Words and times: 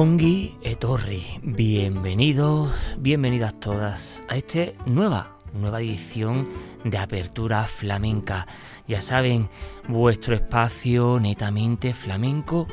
Ongi 0.00 0.54
Etorri, 0.62 1.24
bienvenidos, 1.42 2.70
bienvenidas 2.98 3.58
todas 3.58 4.22
a 4.28 4.36
esta 4.36 4.66
nueva, 4.86 5.36
nueva 5.52 5.80
edición 5.80 6.48
de 6.84 6.98
Apertura 6.98 7.64
Flamenca. 7.64 8.46
Ya 8.86 9.02
saben, 9.02 9.48
vuestro 9.88 10.36
espacio 10.36 11.18
netamente 11.18 11.94
flamenco 11.94 12.68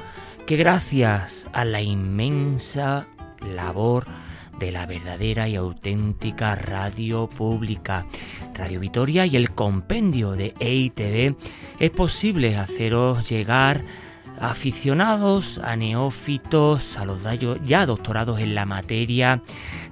que 0.45 0.55
gracias 0.55 1.47
a 1.51 1.65
la 1.65 1.81
inmensa 1.81 3.07
labor 3.41 4.05
de 4.59 4.71
la 4.71 4.85
verdadera 4.85 5.47
y 5.47 5.55
auténtica 5.55 6.53
radio 6.53 7.27
pública, 7.27 8.05
Radio 8.53 8.79
Vitoria 8.79 9.25
y 9.25 9.35
el 9.35 9.49
compendio 9.49 10.33
de 10.33 10.53
EITV, 10.59 11.35
es 11.79 11.89
posible 11.89 12.55
haceros 12.55 13.27
llegar 13.27 13.81
aficionados, 14.39 15.59
a 15.63 15.75
neófitos, 15.75 16.97
a 16.97 17.05
los 17.05 17.23
ya 17.63 17.85
doctorados 17.85 18.39
en 18.39 18.55
la 18.55 18.65
materia, 18.65 19.41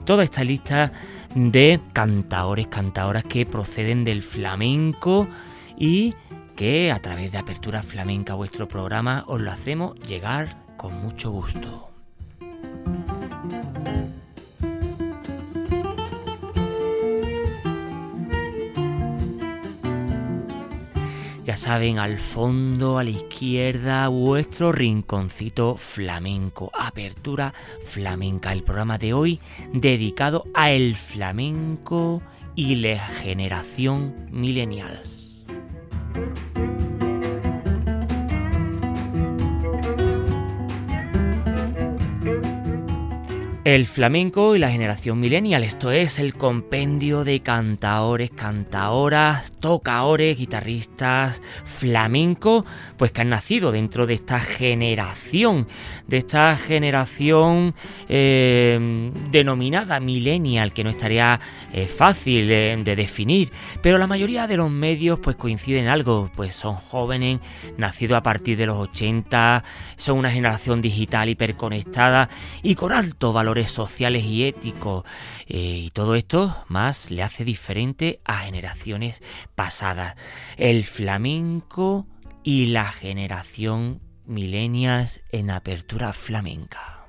toda 0.06 0.24
esta 0.24 0.44
lista 0.44 0.92
de 1.36 1.80
cantaores, 1.94 2.68
cantaoras 2.68 3.24
que 3.24 3.46
proceden 3.46 4.04
del 4.04 4.24
flamenco 4.24 5.28
y 5.78 6.14
que 6.56 6.92
a 6.92 7.00
través 7.00 7.32
de 7.32 7.40
Apertura 7.40 7.82
Flamenca 7.82 8.36
vuestro 8.36 8.68
programa 8.68 9.24
os 9.28 9.42
lo 9.42 9.52
hacemos 9.52 9.98
llegar 10.00 10.58
con 10.78 11.02
mucho 11.02 11.32
gusto. 11.32 11.90
Ya 21.44 21.58
saben, 21.58 22.00
al 22.00 22.20
fondo, 22.20 22.98
a 22.98 23.04
la 23.04 23.10
izquierda, 23.10 24.08
vuestro 24.08 24.72
rinconcito 24.72 25.76
flamenco. 25.76 26.72
Apertura 26.74 27.54
flamenca. 27.86 28.54
El 28.54 28.64
programa 28.64 28.98
de 28.98 29.14
hoy 29.14 29.42
dedicado 29.74 30.46
a 30.54 30.72
el 30.72 30.96
flamenco 30.96 32.22
y 32.56 32.76
la 32.76 32.98
generación 32.98 34.30
millennials. 34.32 35.44
El 43.74 43.88
flamenco 43.88 44.56
y 44.56 44.60
la 44.60 44.70
generación 44.70 45.20
millennial, 45.20 45.64
esto 45.64 45.90
es 45.90 46.20
el 46.20 46.36
compendio 46.36 47.24
de 47.24 47.40
cantaores, 47.40 48.30
cantaoras, 48.30 49.52
tocaores, 49.54 50.38
guitarristas, 50.38 51.42
flamenco, 51.66 52.66
pues 52.98 53.12
que 53.12 53.22
han 53.22 53.30
nacido 53.30 53.72
dentro 53.72 54.06
de 54.06 54.14
esta 54.14 54.40
generación, 54.40 55.68
de 56.08 56.18
esta 56.20 56.56
generación 56.56 57.74
eh, 58.10 59.10
denominada 59.32 60.00
millennial, 60.00 60.72
que 60.72 60.84
no 60.84 60.92
estaría 60.92 61.40
eh, 61.72 61.88
fácil 61.88 62.48
de, 62.48 62.80
de 62.84 62.96
definir, 62.96 63.50
pero 63.82 63.98
la 63.98 64.06
mayoría 64.06 64.46
de 64.46 64.58
los 64.58 64.70
medios 64.70 65.18
pues 65.18 65.36
coinciden 65.36 65.86
en 65.86 65.90
algo, 65.90 66.30
pues 66.36 66.54
son 66.54 66.76
jóvenes, 66.76 67.40
nacidos 67.78 68.20
a 68.20 68.22
partir 68.22 68.56
de 68.56 68.68
los 68.68 68.78
80, 68.78 69.64
son 69.96 70.20
una 70.20 70.30
generación 70.30 70.80
digital 70.80 71.28
hiperconectada 71.28 72.30
y 72.62 72.76
con 72.76 72.92
alto 72.92 73.34
valor 73.34 73.63
sociales 73.72 74.24
y 74.24 74.46
éticos. 74.46 75.04
Eh, 75.48 75.84
y 75.86 75.90
todo 75.92 76.16
esto 76.16 76.56
más 76.68 77.12
le 77.12 77.24
hace 77.24 77.46
diferente 77.46 78.22
a 78.26 78.40
generaciones 78.40 79.22
pasadas. 79.56 80.16
El 80.58 80.86
flamenco 80.86 82.08
y 82.44 82.68
la 82.68 82.92
generación 82.92 84.02
millennials 84.26 85.22
en 85.32 85.50
apertura 85.50 86.14
flamenca. 86.14 87.00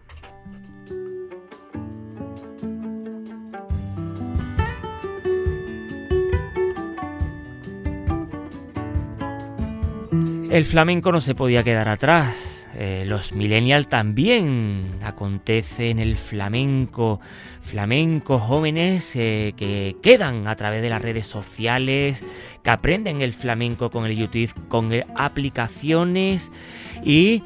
El 10.50 10.64
flamenco 10.64 11.10
no 11.10 11.20
se 11.20 11.34
podía 11.34 11.64
quedar 11.64 11.88
atrás 11.88 12.53
eh, 12.76 13.04
los 13.06 13.32
millennials 13.32 13.88
también 13.88 14.98
acontece 15.02 15.90
en 15.90 15.98
el 15.98 16.16
flamenco, 16.16 17.20
flamencos 17.62 18.42
jóvenes 18.42 19.14
eh, 19.14 19.54
que 19.56 19.96
quedan 20.02 20.48
a 20.48 20.56
través 20.56 20.82
de 20.82 20.90
las 20.90 21.00
redes 21.00 21.26
sociales, 21.26 22.24
que 22.62 22.70
aprenden 22.70 23.22
el 23.22 23.32
flamenco 23.32 23.90
con 23.90 24.06
el 24.06 24.16
YouTube, 24.16 24.52
con 24.68 24.90
aplicaciones 25.14 26.50
y 27.04 27.42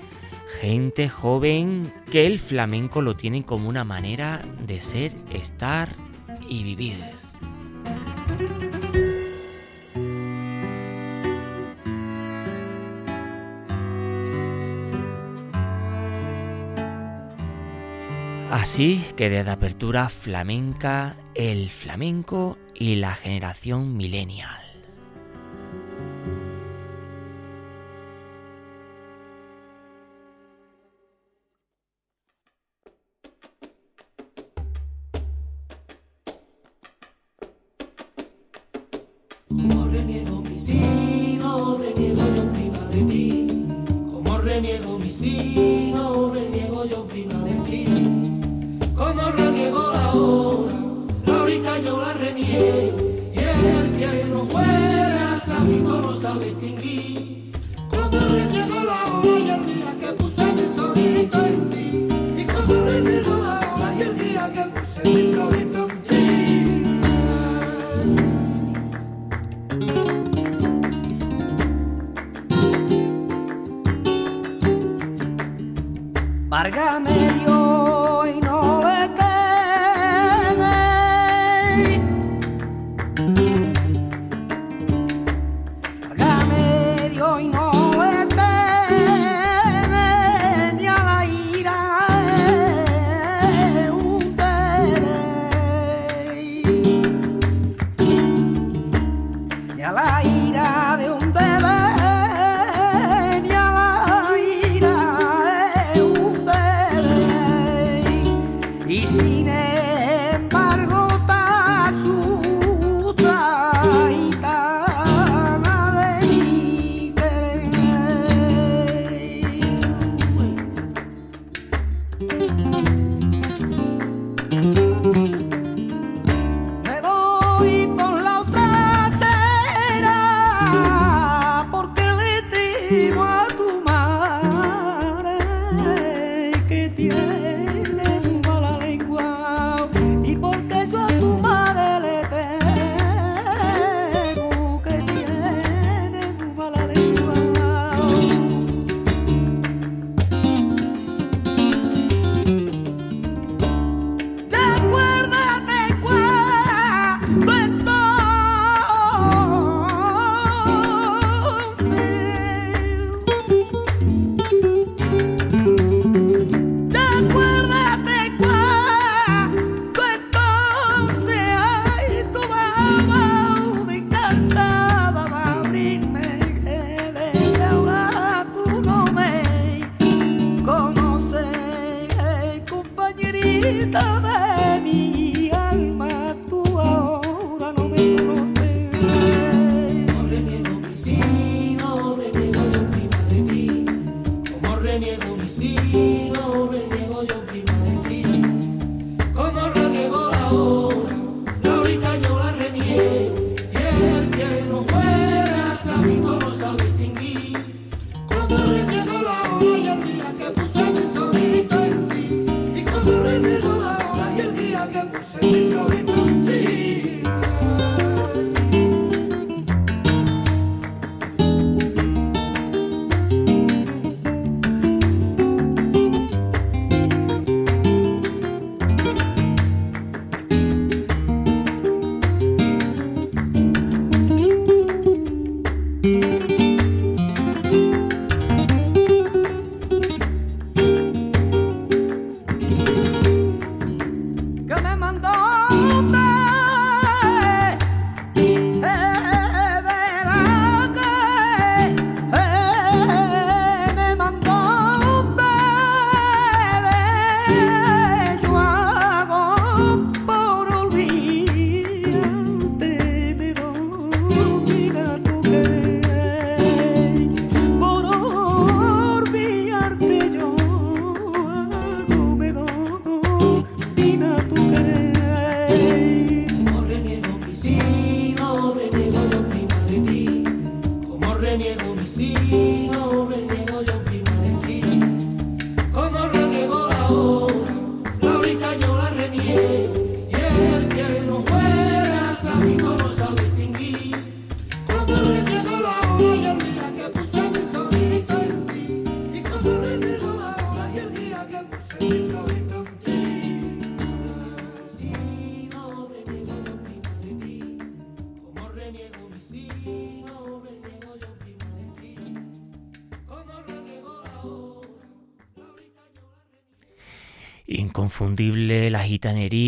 gente 0.60 1.08
joven 1.08 1.92
que 2.10 2.26
el 2.26 2.38
flamenco 2.38 3.02
lo 3.02 3.14
tienen 3.16 3.42
como 3.42 3.68
una 3.68 3.84
manera 3.84 4.40
de 4.66 4.80
ser, 4.80 5.12
estar 5.32 5.90
y 6.48 6.64
vivir. 6.64 6.96
Así 18.50 19.04
que 19.14 19.28
desde 19.28 19.50
apertura 19.50 20.08
flamenca, 20.08 21.16
el 21.34 21.68
flamenco 21.68 22.56
y 22.74 22.96
la 22.96 23.14
generación 23.14 23.94
millennial. 23.94 24.67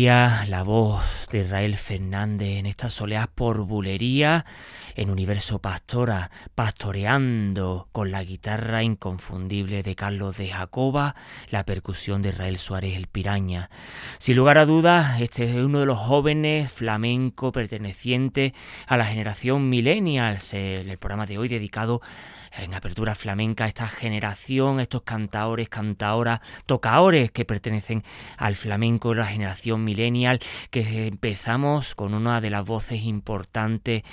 La 0.01 0.63
voz 0.63 1.03
de 1.31 1.41
Israel 1.41 1.77
Fernández 1.77 2.57
en 2.57 2.65
estas 2.65 2.93
soleas 2.93 3.27
por 3.27 3.65
bulería, 3.65 4.45
en 4.95 5.09
Universo 5.09 5.59
Pastora, 5.59 6.31
pastoreando 6.55 7.87
con 7.91 8.11
la 8.11 8.23
guitarra 8.23 8.83
inconfundible 8.83 9.83
de 9.83 9.95
Carlos 9.95 10.37
de 10.37 10.49
Jacoba, 10.49 11.15
la 11.49 11.65
percusión 11.65 12.21
de 12.21 12.29
Israel 12.29 12.57
Suárez 12.57 12.95
el 12.95 13.07
Piraña. 13.07 13.69
Sin 14.19 14.37
lugar 14.37 14.57
a 14.57 14.65
dudas, 14.65 15.21
este 15.21 15.43
es 15.43 15.55
uno 15.55 15.79
de 15.79 15.85
los 15.85 15.97
jóvenes 15.97 16.71
flamenco 16.71 17.51
pertenecientes 17.51 18.53
a 18.87 18.97
la 18.97 19.05
generación 19.05 19.69
millennials, 19.69 20.53
en 20.53 20.89
el 20.89 20.97
programa 20.97 21.25
de 21.25 21.37
hoy 21.37 21.47
dedicado 21.47 22.01
en 22.57 22.73
apertura 22.73 23.15
flamenca, 23.15 23.65
esta 23.65 23.87
generación, 23.87 24.79
estos 24.79 25.03
cantaores, 25.03 25.69
cantaoras, 25.69 26.41
tocaores 26.65 27.31
que 27.31 27.45
pertenecen 27.45 28.03
al 28.37 28.55
flamenco, 28.55 29.13
la 29.13 29.25
generación 29.25 29.83
millennial, 29.83 30.39
que 30.69 31.07
empezamos 31.07 31.95
con 31.95 32.13
una 32.13 32.41
de 32.41 32.49
las 32.49 32.65
voces 32.65 33.03
importantes, 33.03 34.03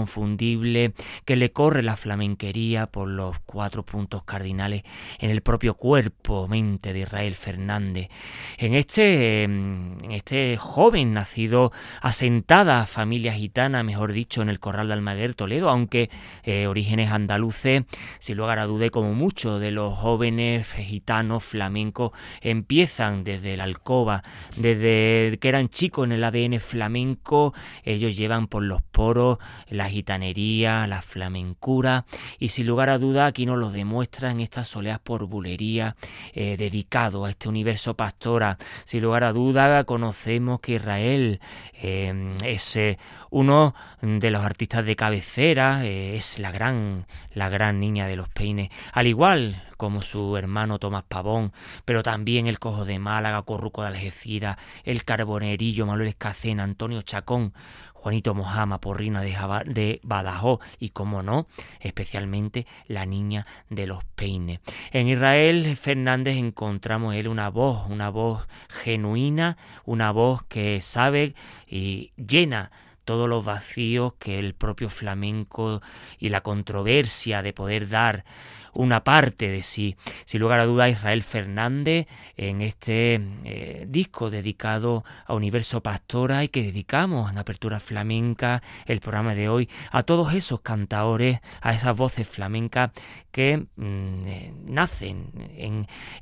inconfundible, 0.00 0.94
que 1.24 1.36
le 1.36 1.52
corre 1.52 1.82
la 1.82 1.96
flamenquería 1.96 2.86
por 2.86 3.08
los 3.08 3.38
cuatro 3.40 3.84
puntos 3.84 4.24
cardinales 4.24 4.82
en 5.18 5.30
el 5.30 5.42
propio 5.42 5.74
cuerpo, 5.74 6.48
mente 6.48 6.92
de 6.92 7.00
Israel 7.00 7.34
Fernández. 7.34 8.08
En 8.56 8.74
este, 8.74 9.44
en 9.44 10.10
este 10.10 10.56
joven 10.56 11.12
nacido 11.12 11.72
asentada 12.00 12.86
familia 12.86 13.32
gitana, 13.32 13.82
mejor 13.82 14.12
dicho, 14.12 14.40
en 14.42 14.48
el 14.48 14.58
Corral 14.58 14.88
de 14.88 14.94
Almaguer, 14.94 15.34
Toledo, 15.34 15.68
aunque 15.68 16.10
eh, 16.44 16.66
orígenes 16.66 17.10
andaluces, 17.10 17.84
sin 18.20 18.36
lugar 18.36 18.58
a 18.58 18.70
como 18.90 19.14
muchos 19.14 19.60
de 19.60 19.72
los 19.72 19.98
jóvenes 19.98 20.72
gitanos 20.72 21.44
flamencos 21.44 22.12
empiezan 22.40 23.24
desde 23.24 23.56
la 23.56 23.64
alcoba, 23.64 24.22
desde 24.56 25.38
que 25.38 25.48
eran 25.48 25.68
chicos 25.68 26.06
en 26.06 26.12
el 26.12 26.24
ADN 26.24 26.60
flamenco, 26.60 27.52
ellos 27.84 28.16
llevan 28.16 28.46
por 28.46 28.62
los 28.62 28.80
poros 28.80 29.38
la 29.68 29.89
gitanería, 29.90 30.86
la 30.86 31.02
flamencura, 31.02 32.04
y 32.38 32.48
sin 32.48 32.66
lugar 32.66 32.90
a 32.90 32.98
duda 32.98 33.26
aquí 33.26 33.46
nos 33.46 33.58
lo 33.58 33.70
demuestran 33.70 34.40
estas 34.40 34.68
soleas 34.68 34.98
por 35.00 35.26
bulería 35.26 35.96
eh, 36.32 36.56
dedicado 36.56 37.24
a 37.24 37.30
este 37.30 37.48
universo 37.48 37.94
pastora. 37.94 38.56
Sin 38.84 39.02
lugar 39.02 39.24
a 39.24 39.32
duda 39.32 39.84
conocemos 39.84 40.60
que 40.60 40.76
Israel 40.76 41.40
eh, 41.74 42.36
es 42.44 42.76
eh, 42.76 42.98
uno 43.30 43.74
de 44.00 44.30
los 44.30 44.42
artistas 44.42 44.84
de 44.86 44.96
cabecera, 44.96 45.84
es 45.84 46.38
la 46.38 46.50
gran, 46.50 47.06
la 47.32 47.48
gran 47.48 47.78
niña 47.80 48.06
de 48.06 48.16
los 48.16 48.28
peines, 48.28 48.70
al 48.92 49.06
igual 49.06 49.62
como 49.80 50.02
su 50.02 50.36
hermano 50.36 50.78
Tomás 50.78 51.04
Pavón, 51.08 51.54
pero 51.86 52.02
también 52.02 52.46
el 52.46 52.58
Cojo 52.58 52.84
de 52.84 52.98
Málaga, 52.98 53.40
Corruco 53.40 53.80
de 53.80 53.88
Algeciras, 53.88 54.58
el 54.84 55.04
Carbonerillo, 55.04 55.86
Manuel 55.86 56.08
Escacena, 56.08 56.64
Antonio 56.64 57.00
Chacón, 57.00 57.54
Juanito 58.00 58.34
Mojama, 58.34 58.80
Porrina 58.80 59.20
de, 59.20 59.36
de 59.66 60.00
Badajoz 60.02 60.60
y, 60.78 60.88
como 60.88 61.22
no, 61.22 61.46
especialmente 61.80 62.66
la 62.86 63.04
niña 63.04 63.46
de 63.68 63.86
los 63.86 64.04
peines. 64.04 64.60
En 64.90 65.06
Israel 65.06 65.76
Fernández 65.76 66.36
encontramos 66.38 67.14
él 67.14 67.28
una 67.28 67.50
voz, 67.50 67.86
una 67.90 68.08
voz 68.08 68.48
genuina, 68.70 69.58
una 69.84 70.12
voz 70.12 70.42
que 70.44 70.80
sabe 70.80 71.34
y 71.68 72.12
llena 72.16 72.70
todos 73.04 73.28
los 73.28 73.44
vacíos 73.44 74.14
que 74.18 74.38
el 74.38 74.54
propio 74.54 74.88
flamenco 74.88 75.82
y 76.18 76.30
la 76.30 76.40
controversia 76.40 77.42
de 77.42 77.52
poder 77.52 77.88
dar 77.88 78.24
una 78.72 79.04
parte 79.04 79.50
de 79.50 79.62
sí. 79.62 79.96
Sin 80.24 80.40
lugar 80.40 80.60
a 80.60 80.66
duda, 80.66 80.88
Israel 80.88 81.22
Fernández 81.22 82.06
en 82.36 82.62
este 82.62 83.20
eh, 83.44 83.86
disco 83.88 84.30
dedicado 84.30 85.04
a 85.26 85.34
Universo 85.34 85.82
Pastora 85.82 86.44
y 86.44 86.48
que 86.48 86.62
dedicamos 86.62 87.30
en 87.30 87.38
Apertura 87.38 87.80
Flamenca 87.80 88.62
el 88.86 89.00
programa 89.00 89.34
de 89.34 89.48
hoy 89.48 89.68
a 89.90 90.02
todos 90.02 90.34
esos 90.34 90.60
cantadores, 90.60 91.40
a 91.60 91.72
esas 91.72 91.96
voces 91.96 92.28
flamencas 92.28 92.90
que 93.30 93.58
mm, 93.76 94.26
eh, 94.26 94.52
nacen 94.64 95.30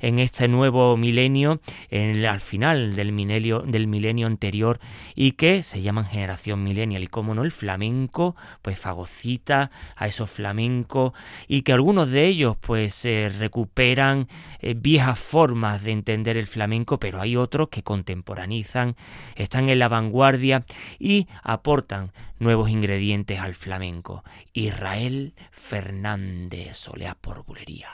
en, 0.01 0.19
este 0.19 0.47
nuevo 0.47 0.95
milenio, 0.97 1.61
en, 1.89 2.25
al 2.25 2.41
final 2.41 2.95
del 2.95 3.11
milenio, 3.11 4.27
anterior 4.27 4.79
y 5.15 5.33
que 5.33 5.63
se 5.63 5.81
llaman 5.81 6.05
generación 6.05 6.63
millennial 6.63 7.03
y 7.03 7.07
como 7.07 7.33
no 7.35 7.43
el 7.43 7.51
flamenco 7.51 8.35
pues 8.61 8.79
fagocita 8.79 9.71
a 9.95 10.07
esos 10.07 10.29
flamencos 10.29 11.13
y 11.47 11.61
que 11.61 11.73
algunos 11.73 12.09
de 12.09 12.25
ellos 12.25 12.38
pues 12.61 13.03
eh, 13.05 13.31
recuperan 13.37 14.27
eh, 14.59 14.73
viejas 14.75 15.19
formas 15.19 15.83
de 15.83 15.91
entender 15.91 16.37
el 16.37 16.47
flamenco, 16.47 16.99
pero 16.99 17.19
hay 17.19 17.35
otros 17.35 17.69
que 17.69 17.83
contemporanizan, 17.83 18.95
están 19.35 19.69
en 19.69 19.79
la 19.79 19.89
vanguardia 19.89 20.65
y 20.99 21.27
aportan 21.43 22.11
nuevos 22.39 22.69
ingredientes 22.69 23.39
al 23.39 23.55
flamenco. 23.55 24.23
Israel 24.53 25.33
Fernández, 25.51 26.77
Solea 26.77 27.15
por 27.15 27.43
Bulería. 27.43 27.89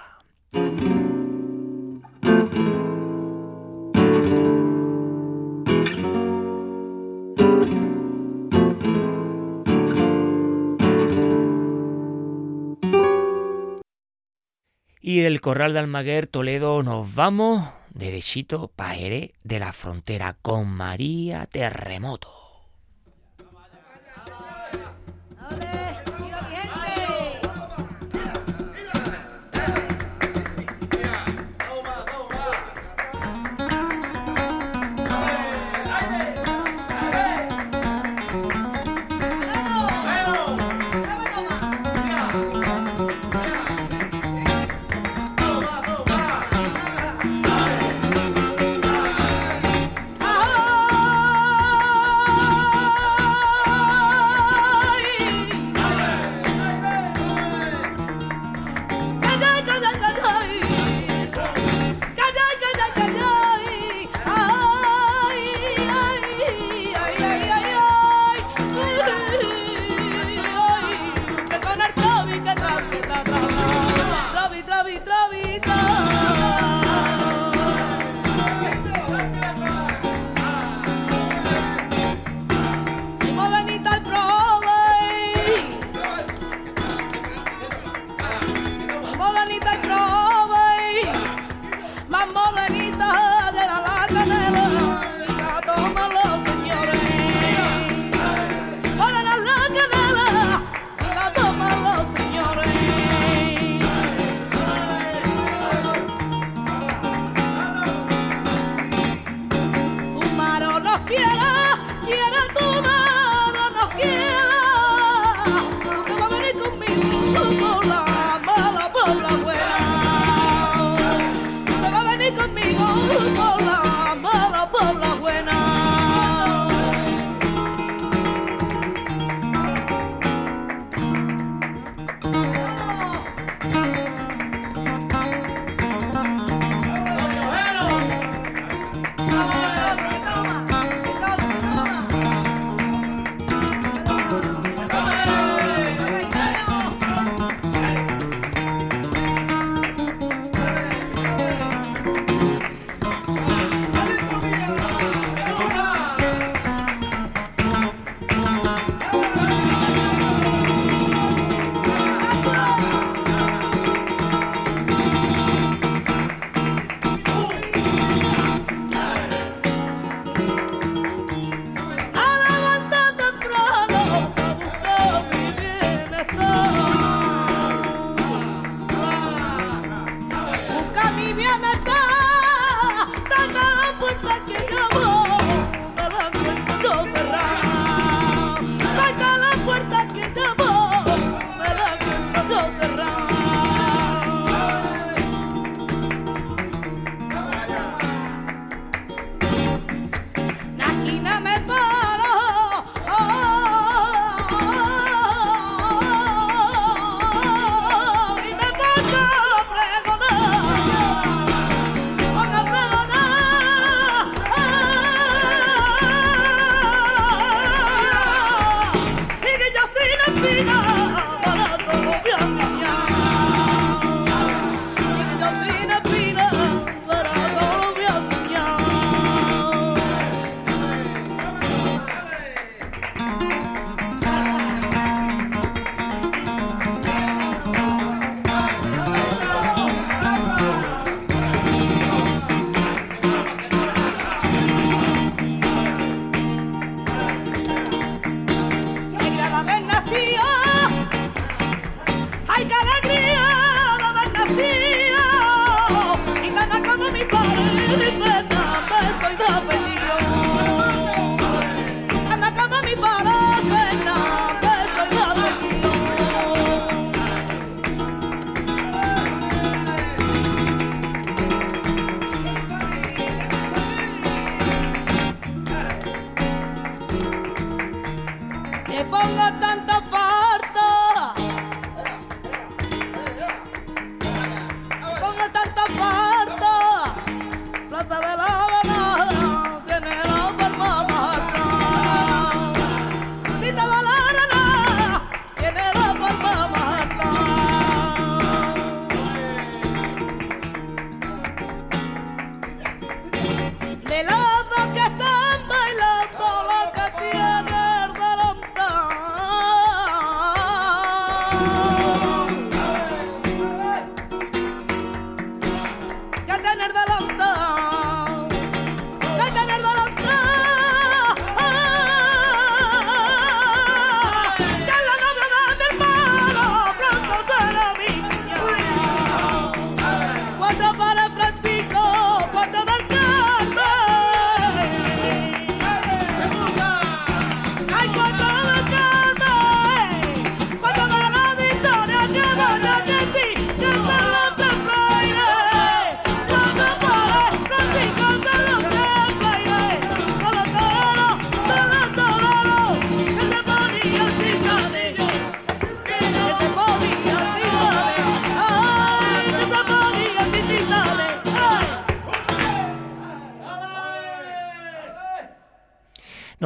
Y 15.07 15.19
del 15.19 15.39
Corral 15.39 15.73
de 15.73 15.79
Almaguer, 15.81 16.25
Toledo, 16.25 16.81
nos 16.81 17.13
vamos 17.13 17.63
derechito 17.91 18.71
para 18.75 18.95
de 18.95 19.59
la 19.59 19.71
frontera 19.71 20.35
con 20.41 20.67
María 20.67 21.45
Terremoto. 21.45 22.44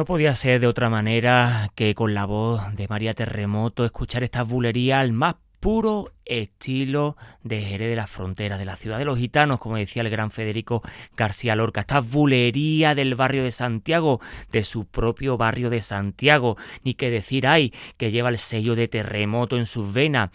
No 0.00 0.06
podía 0.06 0.34
ser 0.34 0.62
de 0.62 0.66
otra 0.66 0.88
manera 0.88 1.72
que 1.74 1.94
con 1.94 2.14
la 2.14 2.24
voz 2.24 2.74
de 2.74 2.88
María 2.88 3.12
Terremoto 3.12 3.84
escuchar 3.84 4.24
esta 4.24 4.44
bulería 4.44 4.98
al 4.98 5.12
más 5.12 5.34
puro 5.60 6.14
estilo 6.24 7.18
de 7.42 7.60
Jerez 7.60 7.90
de 7.90 7.96
la 7.96 8.06
Frontera, 8.06 8.56
de 8.56 8.64
la 8.64 8.76
ciudad 8.76 8.96
de 8.96 9.04
los 9.04 9.18
gitanos, 9.18 9.58
como 9.60 9.76
decía 9.76 10.00
el 10.00 10.08
gran 10.08 10.30
Federico 10.30 10.80
García 11.18 11.54
Lorca, 11.54 11.82
esta 11.82 12.00
bulería 12.00 12.94
del 12.94 13.14
barrio 13.14 13.44
de 13.44 13.50
Santiago, 13.50 14.22
de 14.50 14.64
su 14.64 14.86
propio 14.86 15.36
barrio 15.36 15.68
de 15.68 15.82
Santiago, 15.82 16.56
ni 16.82 16.94
que 16.94 17.10
decir 17.10 17.46
hay 17.46 17.74
que 17.98 18.10
lleva 18.10 18.30
el 18.30 18.38
sello 18.38 18.74
de 18.74 18.88
terremoto 18.88 19.58
en 19.58 19.66
sus 19.66 19.92
venas 19.92 20.30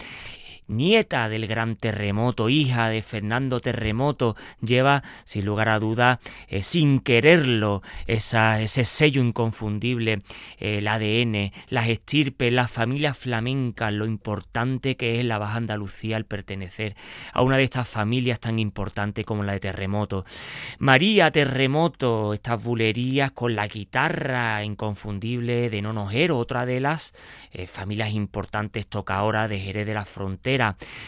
nieta 0.67 1.29
del 1.29 1.47
gran 1.47 1.75
terremoto, 1.75 2.49
hija 2.49 2.89
de 2.89 3.01
Fernando 3.01 3.59
Terremoto, 3.59 4.35
lleva, 4.61 5.03
sin 5.23 5.45
lugar 5.45 5.69
a 5.69 5.79
duda, 5.79 6.19
eh, 6.47 6.63
sin 6.63 6.99
quererlo, 6.99 7.81
ese 8.07 8.85
sello 8.85 9.21
inconfundible, 9.21 10.19
eh, 10.59 10.79
el 10.79 10.87
ADN, 10.87 11.51
las 11.69 11.89
estirpes, 11.89 12.51
las 12.51 12.71
familias 12.71 13.17
flamencas, 13.17 13.93
lo 13.93 14.05
importante 14.05 14.95
que 14.95 15.19
es 15.19 15.25
la 15.25 15.37
Baja 15.37 15.57
Andalucía 15.57 16.17
al 16.17 16.25
pertenecer 16.25 16.95
a 17.33 17.41
una 17.41 17.57
de 17.57 17.63
estas 17.63 17.87
familias 17.87 18.39
tan 18.39 18.59
importantes 18.59 19.25
como 19.25 19.43
la 19.43 19.53
de 19.53 19.59
Terremoto. 19.59 20.25
María 20.79 21.31
Terremoto, 21.31 22.33
estas 22.33 22.63
bulerías 22.63 23.31
con 23.31 23.55
la 23.55 23.67
guitarra 23.67 24.63
inconfundible 24.63 25.69
de 25.69 25.81
Nonojero, 25.81 26.37
otra 26.37 26.65
de 26.65 26.79
las 26.79 27.13
eh, 27.51 27.67
familias 27.67 28.11
importantes 28.11 28.87
toca 28.87 29.15
ahora 29.15 29.47
de 29.47 29.59
Jerez 29.59 29.85
de 29.85 29.93
la 29.93 30.05
Frontera, 30.05 30.54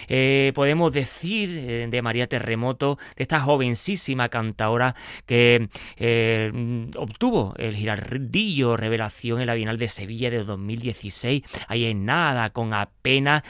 eh, 0.07 0.51
podemos 0.53 0.91
decir 0.91 1.49
eh, 1.57 1.87
de 1.89 2.01
María 2.01 2.27
Terremoto, 2.27 2.97
de 3.15 3.23
esta 3.23 3.39
jovencísima 3.39 4.29
cantaora 4.29 4.95
que 5.25 5.69
eh, 5.97 6.89
obtuvo 6.95 7.53
el 7.57 7.75
girardillo 7.75 8.77
revelación 8.77 9.41
en 9.41 9.47
la 9.47 9.53
Bienal 9.53 9.77
de 9.77 9.87
Sevilla 9.87 10.29
de 10.29 10.43
2016, 10.43 11.43
ahí 11.67 11.85
en 11.85 12.05
nada, 12.05 12.49
con 12.51 12.73
apenas 12.73 13.43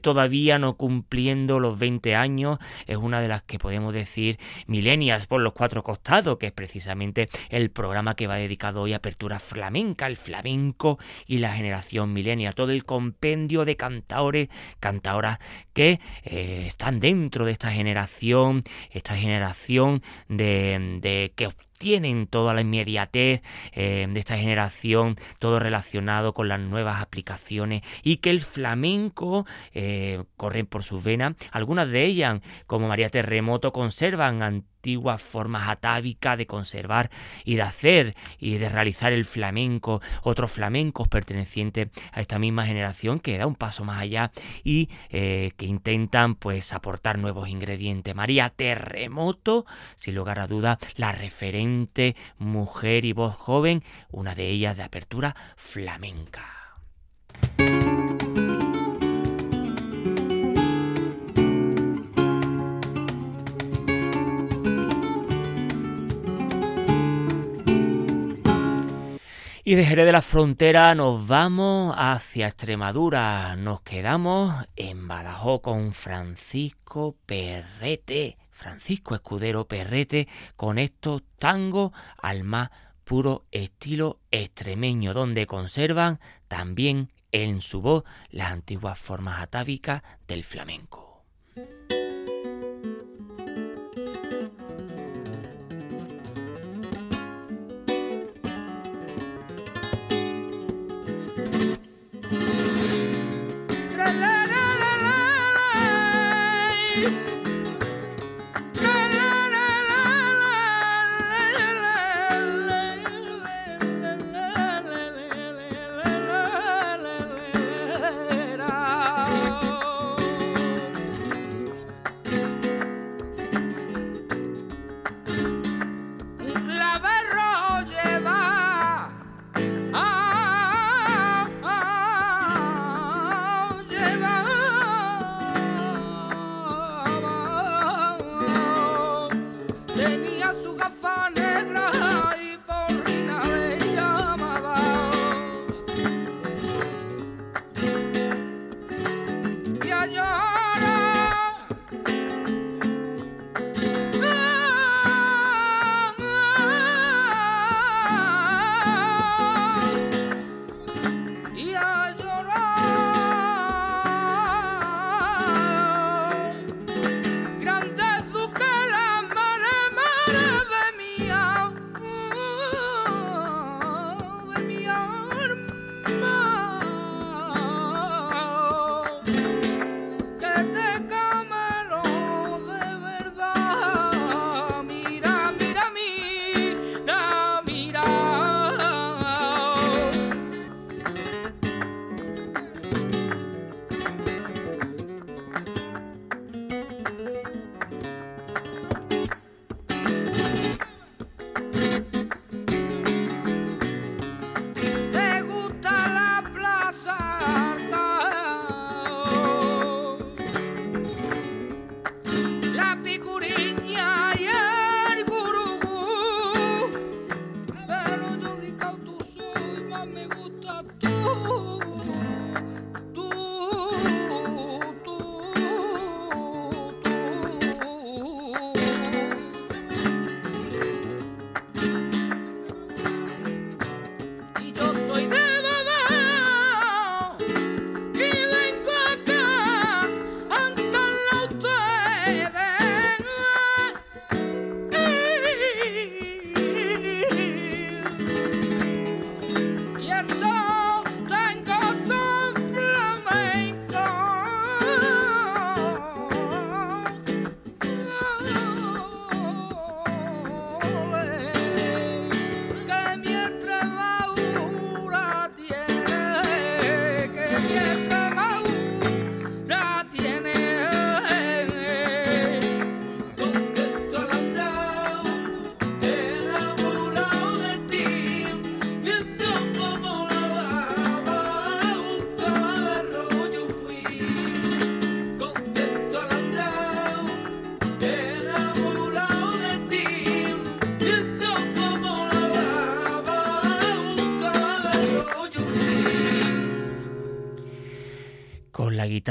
todavía 0.00 0.58
no 0.58 0.76
cumpliendo 0.76 1.60
los 1.60 1.78
20 1.78 2.14
años, 2.14 2.58
es 2.86 2.96
una 2.96 3.20
de 3.20 3.28
las 3.28 3.42
que 3.42 3.58
podemos 3.58 3.92
decir 3.92 4.38
milenias 4.66 5.26
por 5.26 5.40
los 5.40 5.52
cuatro 5.52 5.82
costados, 5.82 6.38
que 6.38 6.46
es 6.46 6.52
precisamente 6.52 7.28
el 7.50 7.70
programa 7.70 8.14
que 8.14 8.26
va 8.26 8.36
dedicado 8.36 8.82
hoy 8.82 8.92
a 8.92 8.96
Apertura 8.96 9.38
Flamenca, 9.38 10.06
el 10.06 10.16
flamenco 10.16 10.98
y 11.26 11.38
la 11.38 11.52
generación 11.52 12.12
milenia, 12.12 12.52
todo 12.52 12.70
el 12.70 12.84
compendio 12.84 13.64
de 13.64 13.76
cantaores, 13.76 14.48
cantaoras 14.80 15.38
que 15.72 16.00
eh, 16.24 16.64
están 16.66 17.00
dentro 17.00 17.44
de 17.44 17.52
esta 17.52 17.70
generación, 17.70 18.64
esta 18.90 19.16
generación 19.16 20.02
de, 20.28 20.98
de 21.00 21.32
que 21.36 21.48
tienen 21.82 22.28
toda 22.28 22.54
la 22.54 22.60
inmediatez 22.60 23.42
eh, 23.72 24.06
de 24.08 24.20
esta 24.20 24.38
generación, 24.38 25.16
todo 25.40 25.58
relacionado 25.58 26.32
con 26.32 26.46
las 26.46 26.60
nuevas 26.60 27.02
aplicaciones 27.02 27.82
y 28.04 28.18
que 28.18 28.30
el 28.30 28.40
flamenco 28.40 29.46
eh, 29.74 30.22
corren 30.36 30.66
por 30.66 30.84
sus 30.84 31.02
venas. 31.02 31.34
Algunas 31.50 31.90
de 31.90 32.04
ellas, 32.04 32.40
como 32.68 32.86
María 32.86 33.08
Terremoto, 33.08 33.72
conservan 33.72 34.44
antiguas 34.44 35.22
formas 35.22 35.68
atávicas 35.68 36.36
de 36.36 36.48
conservar 36.48 37.08
y 37.44 37.54
de 37.54 37.62
hacer 37.62 38.16
y 38.40 38.58
de 38.58 38.68
realizar 38.68 39.12
el 39.12 39.24
flamenco, 39.24 40.00
otros 40.24 40.50
flamencos 40.50 41.06
pertenecientes 41.06 41.88
a 42.10 42.20
esta 42.20 42.40
misma 42.40 42.66
generación 42.66 43.20
que 43.20 43.38
da 43.38 43.46
un 43.46 43.54
paso 43.54 43.84
más 43.84 44.00
allá 44.00 44.32
y 44.64 44.88
eh, 45.10 45.52
que 45.56 45.66
intentan 45.66 46.34
pues 46.34 46.72
aportar 46.72 47.18
nuevos 47.18 47.48
ingredientes. 47.48 48.14
María 48.14 48.50
Terremoto, 48.50 49.66
sin 49.94 50.16
lugar 50.16 50.40
a 50.40 50.48
duda, 50.48 50.80
la 50.96 51.12
mujer 52.38 53.04
y 53.04 53.12
voz 53.12 53.36
joven, 53.36 53.82
una 54.10 54.34
de 54.34 54.48
ellas 54.48 54.76
de 54.76 54.82
apertura 54.82 55.34
flamenca. 55.56 56.62
Y 69.64 69.76
de 69.76 69.84
Jerez 69.84 70.06
de 70.06 70.12
la 70.12 70.22
Frontera 70.22 70.94
nos 70.96 71.28
vamos 71.28 71.94
hacia 71.96 72.48
Extremadura. 72.48 73.54
Nos 73.54 73.80
quedamos 73.80 74.66
en 74.74 75.06
Badajoz 75.06 75.60
con 75.62 75.92
Francisco 75.92 77.16
Perrete. 77.26 78.41
Francisco 78.62 79.16
Escudero 79.16 79.66
Perrete 79.66 80.28
con 80.54 80.78
estos 80.78 81.22
tangos 81.40 81.90
al 82.16 82.44
más 82.44 82.70
puro 83.02 83.44
estilo 83.50 84.20
extremeño, 84.30 85.14
donde 85.14 85.48
conservan 85.48 86.20
también 86.46 87.08
en 87.32 87.60
su 87.60 87.82
voz 87.82 88.04
las 88.30 88.52
antiguas 88.52 88.98
formas 88.98 89.42
atávicas 89.42 90.02
del 90.28 90.44
flamenco. 90.44 91.24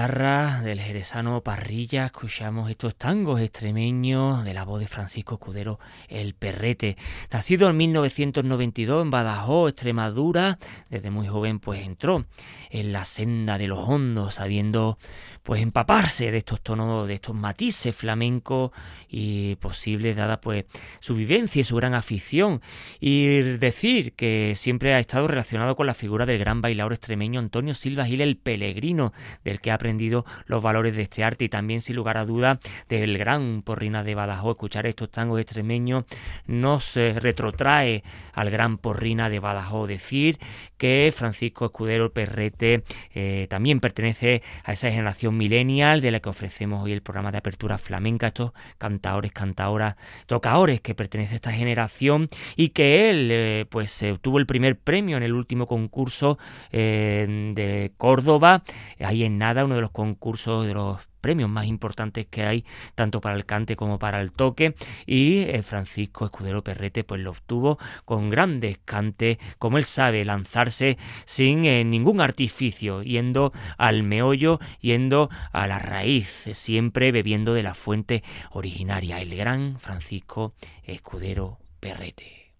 Guitarra 0.02 0.51
del 0.72 0.80
jerezano 0.80 1.42
Parrilla 1.42 2.06
escuchamos 2.06 2.70
estos 2.70 2.96
tangos 2.96 3.42
extremeños 3.42 4.46
de 4.46 4.54
la 4.54 4.64
voz 4.64 4.80
de 4.80 4.88
Francisco 4.88 5.34
Escudero 5.36 5.80
El 6.08 6.34
Perrete. 6.34 6.96
Nacido 7.30 7.70
en 7.70 7.76
1992 7.76 9.02
en 9.02 9.12
Badajoz, 9.12 9.72
Extremadura, 9.72 10.60
desde 10.90 11.12
muy 11.12 11.28
joven 11.28 11.60
pues 11.60 11.82
entró 11.82 12.26
en 12.70 12.94
la 12.94 13.04
senda 13.04 13.58
de 13.58 13.68
los 13.68 13.80
hondos, 13.80 14.36
sabiendo 14.36 14.98
pues 15.44 15.62
empaparse 15.62 16.32
de 16.32 16.38
estos 16.38 16.62
tonos, 16.62 17.08
de 17.08 17.16
estos 17.16 17.36
matices 17.36 17.94
flamencos 17.94 18.72
y 19.10 19.56
posibles 19.56 20.16
dada 20.16 20.40
pues 20.40 20.66
su 21.02 21.16
vivencia 21.16 21.60
y 21.60 21.64
su 21.64 21.76
gran 21.76 21.96
afición. 21.96 22.62
Y 23.02 23.42
decir 23.58 24.14
que 24.14 24.54
siempre 24.56 24.94
ha 24.94 25.00
estado 25.00 25.28
relacionado 25.28 25.76
con 25.76 25.88
la 25.88 25.94
figura 25.94 26.26
del 26.26 26.40
gran 26.40 26.62
bailador 26.62 26.94
extremeño 26.94 27.40
Antonio 27.40 27.74
Silva 27.74 28.06
Gil 28.06 28.22
el 28.22 28.38
Pelegrino, 28.38 29.12
del 29.44 29.60
que 29.60 29.72
ha 29.72 29.76
aprendido 29.76 30.26
los 30.46 30.61
valores 30.62 30.96
de 30.96 31.04
este 31.04 31.24
arte 31.24 31.46
y 31.46 31.50
también 31.50 31.82
sin 31.82 31.96
lugar 31.96 32.18
a 32.18 32.26
duda 32.26 32.60
del 32.90 33.18
gran 33.18 33.62
Porrina 33.62 34.04
de 34.04 34.16
Badajoz. 34.16 34.56
Escuchar 34.56 34.86
estos 34.86 35.10
tangos 35.10 35.40
extremeños 35.40 36.06
nos 36.48 36.96
retrotrae 36.96 38.04
al 38.34 38.50
gran 38.50 38.78
Porrina 38.78 39.30
de 39.30 39.40
Badajoz. 39.40 39.88
Decir 39.88 40.38
que 40.78 41.14
Francisco 41.16 41.66
Escudero 41.66 42.12
Perrete 42.12 42.84
eh, 43.14 43.48
también 43.50 43.80
pertenece 43.80 44.42
a 44.64 44.74
esa 44.74 44.90
generación 44.90 45.38
millennial 45.38 46.02
de 46.02 46.12
la 46.12 46.20
que 46.20 46.30
ofrecemos 46.30 46.84
hoy 46.84 46.92
el 46.92 47.02
programa 47.02 47.32
de 47.32 47.38
apertura 47.38 47.78
flamenca, 47.78 48.28
estos 48.28 48.52
cantadores, 48.78 49.32
cantadoras, 49.32 49.96
tocadores 50.26 50.82
que 50.82 50.96
pertenece 50.96 51.34
a 51.34 51.36
esta 51.36 51.52
generación 51.52 52.30
y 52.56 52.70
que 52.70 53.10
él 53.10 53.30
eh, 53.32 53.66
pues 53.70 54.02
obtuvo 54.04 54.40
el 54.40 54.46
primer 54.46 54.78
premio 54.78 55.18
en 55.18 55.24
el 55.24 55.34
último 55.34 55.68
concurso 55.68 56.38
eh, 56.72 57.52
de 57.56 57.92
Córdoba, 57.98 58.64
ahí 59.00 59.24
en 59.24 59.38
nada, 59.38 59.66
uno 59.66 59.76
de 59.76 59.82
los 59.82 59.92
concursos 59.92 60.51
de 60.60 60.74
los 60.74 61.00
premios 61.22 61.50
más 61.50 61.68
importantes 61.68 62.26
que 62.28 62.44
hay, 62.44 62.66
tanto 62.96 63.22
para 63.22 63.36
el 63.36 63.46
cante 63.46 63.76
como 63.76 64.00
para 64.00 64.20
el 64.20 64.32
toque, 64.32 64.76
y 65.06 65.40
eh, 65.40 65.62
Francisco 65.64 66.26
Escudero 66.26 66.64
Perrete 66.64 67.04
pues 67.04 67.22
lo 67.22 67.32
obtuvo 67.32 67.78
con 68.04 68.30
grandes 68.30 68.80
cantes, 68.84 69.38
como 69.60 69.78
él 69.78 69.86
sabe, 69.86 70.26
lanzarse 70.26 70.98
sin 71.26 71.66
eh, 71.66 71.86
ningún 71.86 72.20
artificio, 72.20 73.04
yendo 73.04 73.54
al 73.78 74.04
meollo, 74.04 74.60
yendo 74.82 75.30
a 75.54 75.68
la 75.68 75.80
raíz, 75.80 76.50
siempre 76.54 77.12
bebiendo 77.12 77.54
de 77.54 77.64
la 77.64 77.76
fuente 77.76 78.24
originaria, 78.52 79.22
el 79.22 79.36
gran 79.36 79.80
Francisco 79.80 80.54
Escudero 80.84 81.60
Perrete. 81.80 82.52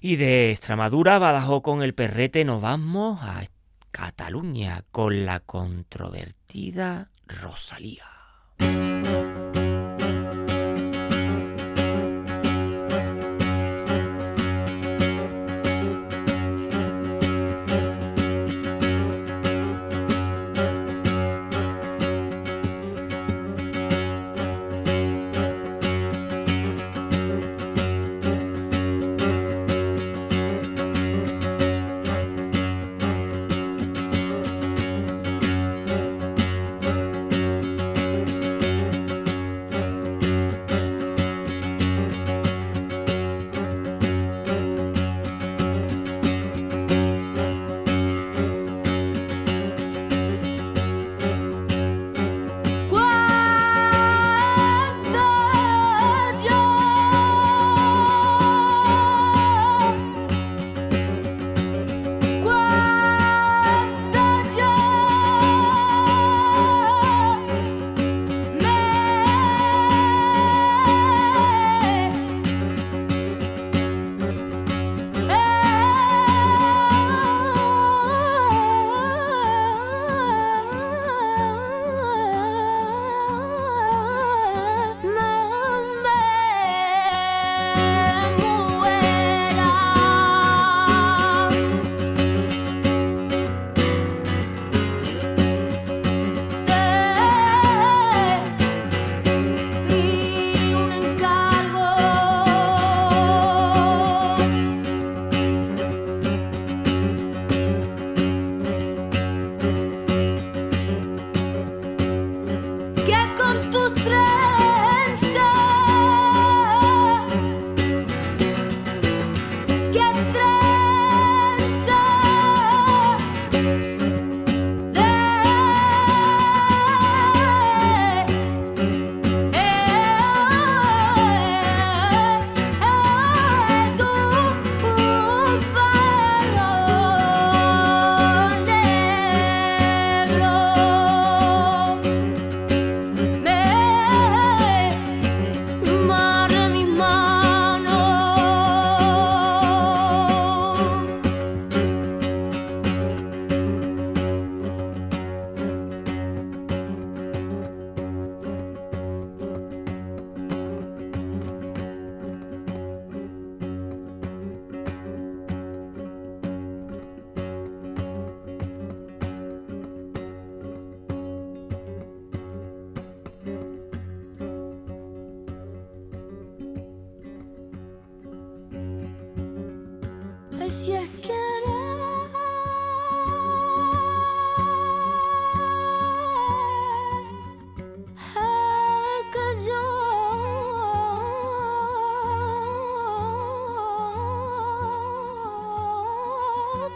Y 0.00 0.16
de 0.16 0.50
Extremadura, 0.50 1.18
Badajoz 1.18 1.62
con 1.62 1.82
el 1.82 1.92
perrete, 1.94 2.44
nos 2.44 2.62
vamos 2.62 3.20
a 3.22 3.44
Cataluña 3.90 4.84
con 4.90 5.26
la 5.26 5.40
controvertida 5.40 7.10
Rosalía. 7.26 8.06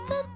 Lugar 0.03 0.34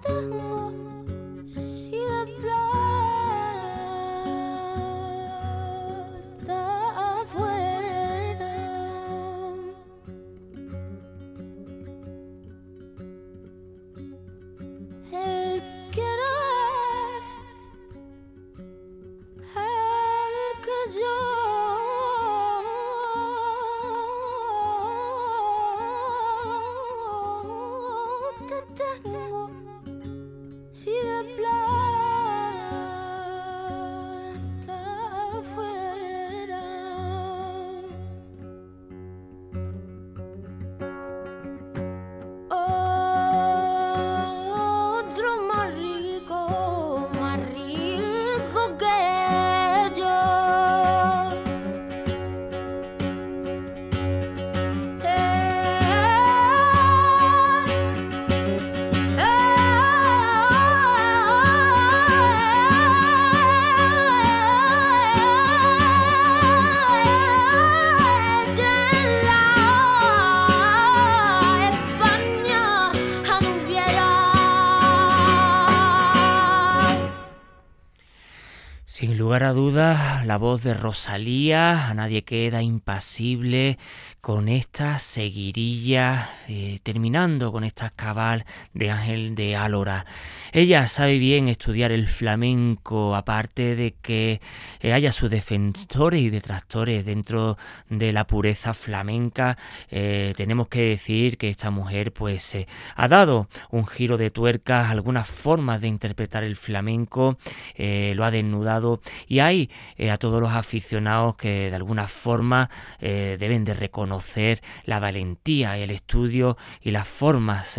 la 80.29 80.37
voz 80.37 80.63
de 80.63 80.75
Rosalía, 80.75 81.89
a 81.89 81.95
nadie 81.95 82.23
queda 82.23 82.61
impasible. 82.61 83.79
Con 84.21 84.51
esta 84.51 84.99
seguirilla, 84.99 86.29
eh, 86.51 86.79
terminando 86.83 87.53
con 87.53 87.63
esta 87.63 87.91
cabal 87.91 88.47
de 88.73 88.91
Ángel 88.91 89.35
de 89.35 89.55
Álora. 89.55 90.07
Ella 90.53 90.89
sabe 90.89 91.19
bien 91.19 91.47
estudiar 91.47 91.93
el 91.93 92.09
flamenco, 92.09 93.15
aparte 93.15 93.77
de 93.77 93.93
que 94.01 94.41
eh, 94.81 94.95
haya 94.95 95.13
sus 95.13 95.29
defensores 95.29 96.23
y 96.23 96.31
detractores 96.31 97.05
dentro 97.05 97.59
de 97.91 98.13
la 98.13 98.27
pureza 98.27 98.73
flamenca. 98.73 99.59
Eh, 99.91 100.33
tenemos 100.39 100.69
que 100.69 100.85
decir 100.85 101.37
que 101.37 101.51
esta 101.51 101.71
mujer 101.71 102.15
pues 102.15 102.57
ha 102.97 103.09
dado 103.09 103.49
un 103.71 103.87
giro 103.87 104.17
de 104.17 104.31
tuerca, 104.31 104.89
algunas 104.89 105.29
formas 105.29 105.83
de 105.83 105.89
interpretar 105.89 106.45
el 106.45 106.57
flamenco, 106.57 107.37
lo 107.77 108.25
ha 108.25 108.31
desnudado 108.31 109.03
y 109.27 109.41
hay 109.41 109.71
a 110.11 110.17
todos 110.17 110.41
los 110.41 110.53
aficionados 110.53 111.37
que 111.37 111.69
de 111.69 111.77
alguna 111.77 112.09
forma 112.09 112.71
deben 113.01 113.65
de 113.65 113.75
reconocer 113.75 114.63
la 114.85 114.99
valentía, 114.99 115.77
el 115.77 115.91
estudio 115.91 116.38
y 116.81 116.91
las 116.91 117.09
formas 117.09 117.79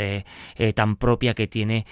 tan 0.76 0.96
propias 0.96 1.36
que 1.36 1.48
tiene 1.48 1.86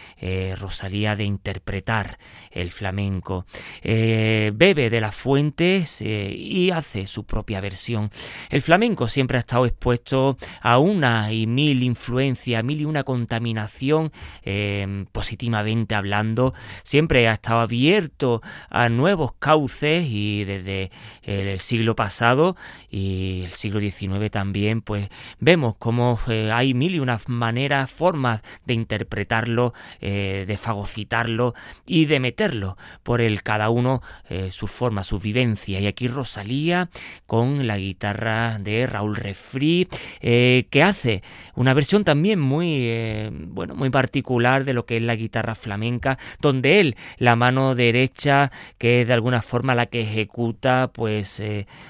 Rosalía 0.57 1.15
de 1.15 1.23
interpretar 1.23 2.17
el 2.51 2.71
flamenco. 2.71 3.45
Eh, 3.81 4.51
bebe 4.53 4.89
de 4.89 5.01
las 5.01 5.15
fuentes 5.15 6.01
eh, 6.01 6.33
y 6.35 6.71
hace 6.71 7.07
su 7.07 7.25
propia 7.25 7.61
versión. 7.61 8.09
El 8.49 8.61
flamenco 8.61 9.07
siempre 9.07 9.37
ha 9.37 9.39
estado 9.39 9.65
expuesto 9.65 10.37
a 10.61 10.79
una 10.79 11.31
y 11.31 11.47
mil 11.47 11.83
influencias, 11.83 12.63
mil 12.63 12.81
y 12.81 12.85
una 12.85 13.03
contaminación, 13.03 14.11
eh, 14.43 15.05
positivamente 15.11 15.95
hablando. 15.95 16.53
Siempre 16.83 17.27
ha 17.27 17.33
estado 17.33 17.61
abierto 17.61 18.41
a 18.69 18.89
nuevos 18.89 19.33
cauces 19.39 20.05
y 20.07 20.43
desde 20.43 20.91
el 21.23 21.59
siglo 21.59 21.95
pasado 21.95 22.55
y 22.89 23.43
el 23.43 23.51
siglo 23.51 23.79
XIX 23.79 24.31
también, 24.31 24.81
pues 24.81 25.09
vemos 25.39 25.75
cómo 25.77 26.19
hay 26.57 26.73
mil 26.73 26.95
y 26.95 26.99
unas 26.99 27.29
maneras, 27.29 27.91
formas 27.91 28.41
de 28.65 28.73
interpretarlo 28.73 29.73
de 30.01 30.57
fagocitarlo 30.59 31.53
y 31.85 32.05
de 32.05 32.19
meterlo 32.19 32.77
por 33.03 33.21
el 33.21 33.43
cada 33.43 33.69
uno 33.69 34.01
eh, 34.29 34.51
su 34.51 34.67
forma, 34.67 35.03
su 35.03 35.19
vivencia. 35.19 35.79
Y 35.79 35.87
aquí 35.87 36.07
Rosalía 36.07 36.89
con 37.25 37.67
la 37.67 37.77
guitarra 37.77 38.59
de 38.59 38.87
Raúl 38.87 39.15
Refri, 39.15 39.87
eh, 40.21 40.65
que 40.69 40.83
hace 40.83 41.23
una 41.55 41.73
versión 41.73 42.03
también 42.03 42.39
muy, 42.39 42.79
eh, 42.81 43.29
bueno, 43.31 43.75
muy 43.75 43.89
particular 43.89 44.65
de 44.65 44.73
lo 44.73 44.85
que 44.85 44.97
es 44.97 45.03
la 45.03 45.15
guitarra 45.15 45.55
flamenca, 45.55 46.17
donde 46.41 46.79
él, 46.79 46.95
la 47.17 47.35
mano 47.35 47.75
derecha, 47.75 48.51
que 48.77 49.01
es 49.01 49.07
de 49.07 49.13
alguna 49.13 49.41
forma 49.41 49.75
la 49.75 49.87
que 49.87 50.01
ejecuta, 50.01 50.91
pues, 50.93 51.41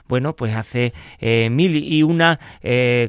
bueno, 0.08 0.36
pues 0.36 0.56
hace 0.56 0.94
mil 1.50 1.76
y 1.76 2.04
una 2.04 2.40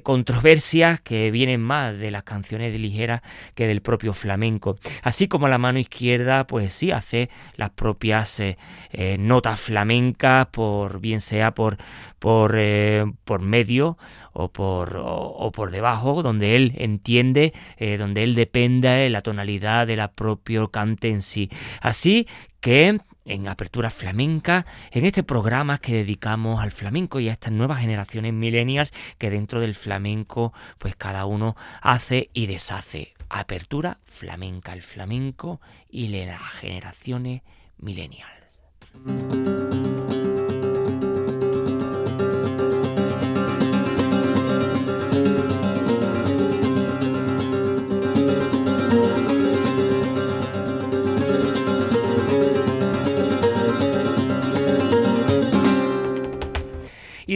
controversias 0.03 1.01
que 1.01 1.31
vienen 1.31 1.48
más 1.57 1.97
de 1.97 2.11
las 2.11 2.25
canciones 2.25 2.73
de 2.73 2.79
ligera 2.79 3.23
que 3.55 3.67
del 3.67 3.81
propio 3.81 4.13
flamenco. 4.13 4.77
Así 5.03 5.29
como 5.29 5.49
la 5.49 5.59
mano 5.59 5.79
izquierda, 5.79 6.47
pues 6.47 6.73
sí, 6.73 6.91
hace 6.91 7.31
las 7.57 7.71
propias 7.71 8.41
eh, 8.41 8.59
eh, 8.91 9.17
notas 9.19 9.61
flamencas, 9.61 10.49
por 10.49 11.01
bien 11.01 11.21
sea 11.21 11.55
por, 11.55 11.77
por, 12.19 12.57
eh, 12.59 13.05
por 13.25 13.41
medio 13.41 13.97
o 14.33 14.53
por, 14.53 15.01
o, 15.01 15.51
por 15.53 15.71
debajo, 15.71 16.23
donde 16.23 16.57
él 16.57 16.75
entiende, 16.77 17.53
donde 17.99 18.23
él 18.23 18.35
dependa 18.35 18.93
de 18.93 19.11
la 19.11 19.23
tonalidad 19.23 19.87
de 19.87 19.97
la 19.97 20.13
propio 20.13 20.71
cante 20.71 21.09
en 21.09 21.23
sí. 21.23 21.51
Así 21.81 22.29
que 22.61 22.99
en 23.29 23.47
Apertura 23.49 23.91
Flamenca, 23.91 24.67
en 24.91 25.05
este 25.05 25.23
programa 25.23 25.79
que 25.79 25.95
dedicamos 25.95 26.63
al 26.63 26.71
flamenco 26.71 27.21
y 27.21 27.29
a 27.29 27.33
estas 27.33 27.53
nuevas 27.53 27.81
generaciones 27.81 28.33
millennials 28.33 28.93
que 29.19 29.31
dentro 29.31 29.61
del 29.61 29.75
flamenco 29.75 30.53
pues 30.79 30.97
cada 30.97 31.27
uno 31.27 31.57
hace 31.83 32.31
y 32.33 32.47
deshace. 32.47 33.15
Apertura 33.29 33.99
Flamenca, 34.05 34.73
el 34.73 34.83
flamenco 34.83 35.61
y 35.91 36.09
las 36.09 36.41
generaciones 36.41 37.43
millennials. 37.79 38.33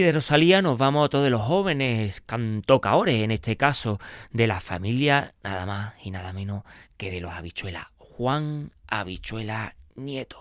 De 0.03 0.13
Rosalía 0.13 0.63
nos 0.63 0.79
vamos 0.79 1.07
a 1.07 1.09
todos 1.09 1.31
los 1.31 1.41
jóvenes 1.41 2.21
cantocaores, 2.21 3.23
en 3.23 3.31
este 3.31 3.57
caso, 3.57 3.99
de 4.31 4.47
la 4.47 4.61
familia 4.61 5.35
nada 5.43 5.67
más 5.67 5.95
y 6.03 6.11
nada 6.11 6.33
menos 6.33 6.65
que 6.97 7.11
de 7.11 7.21
los 7.21 7.33
habichuelas. 7.33 7.87
Juan 7.99 8.73
Habichuela 8.87 9.75
Nieto. 9.97 10.39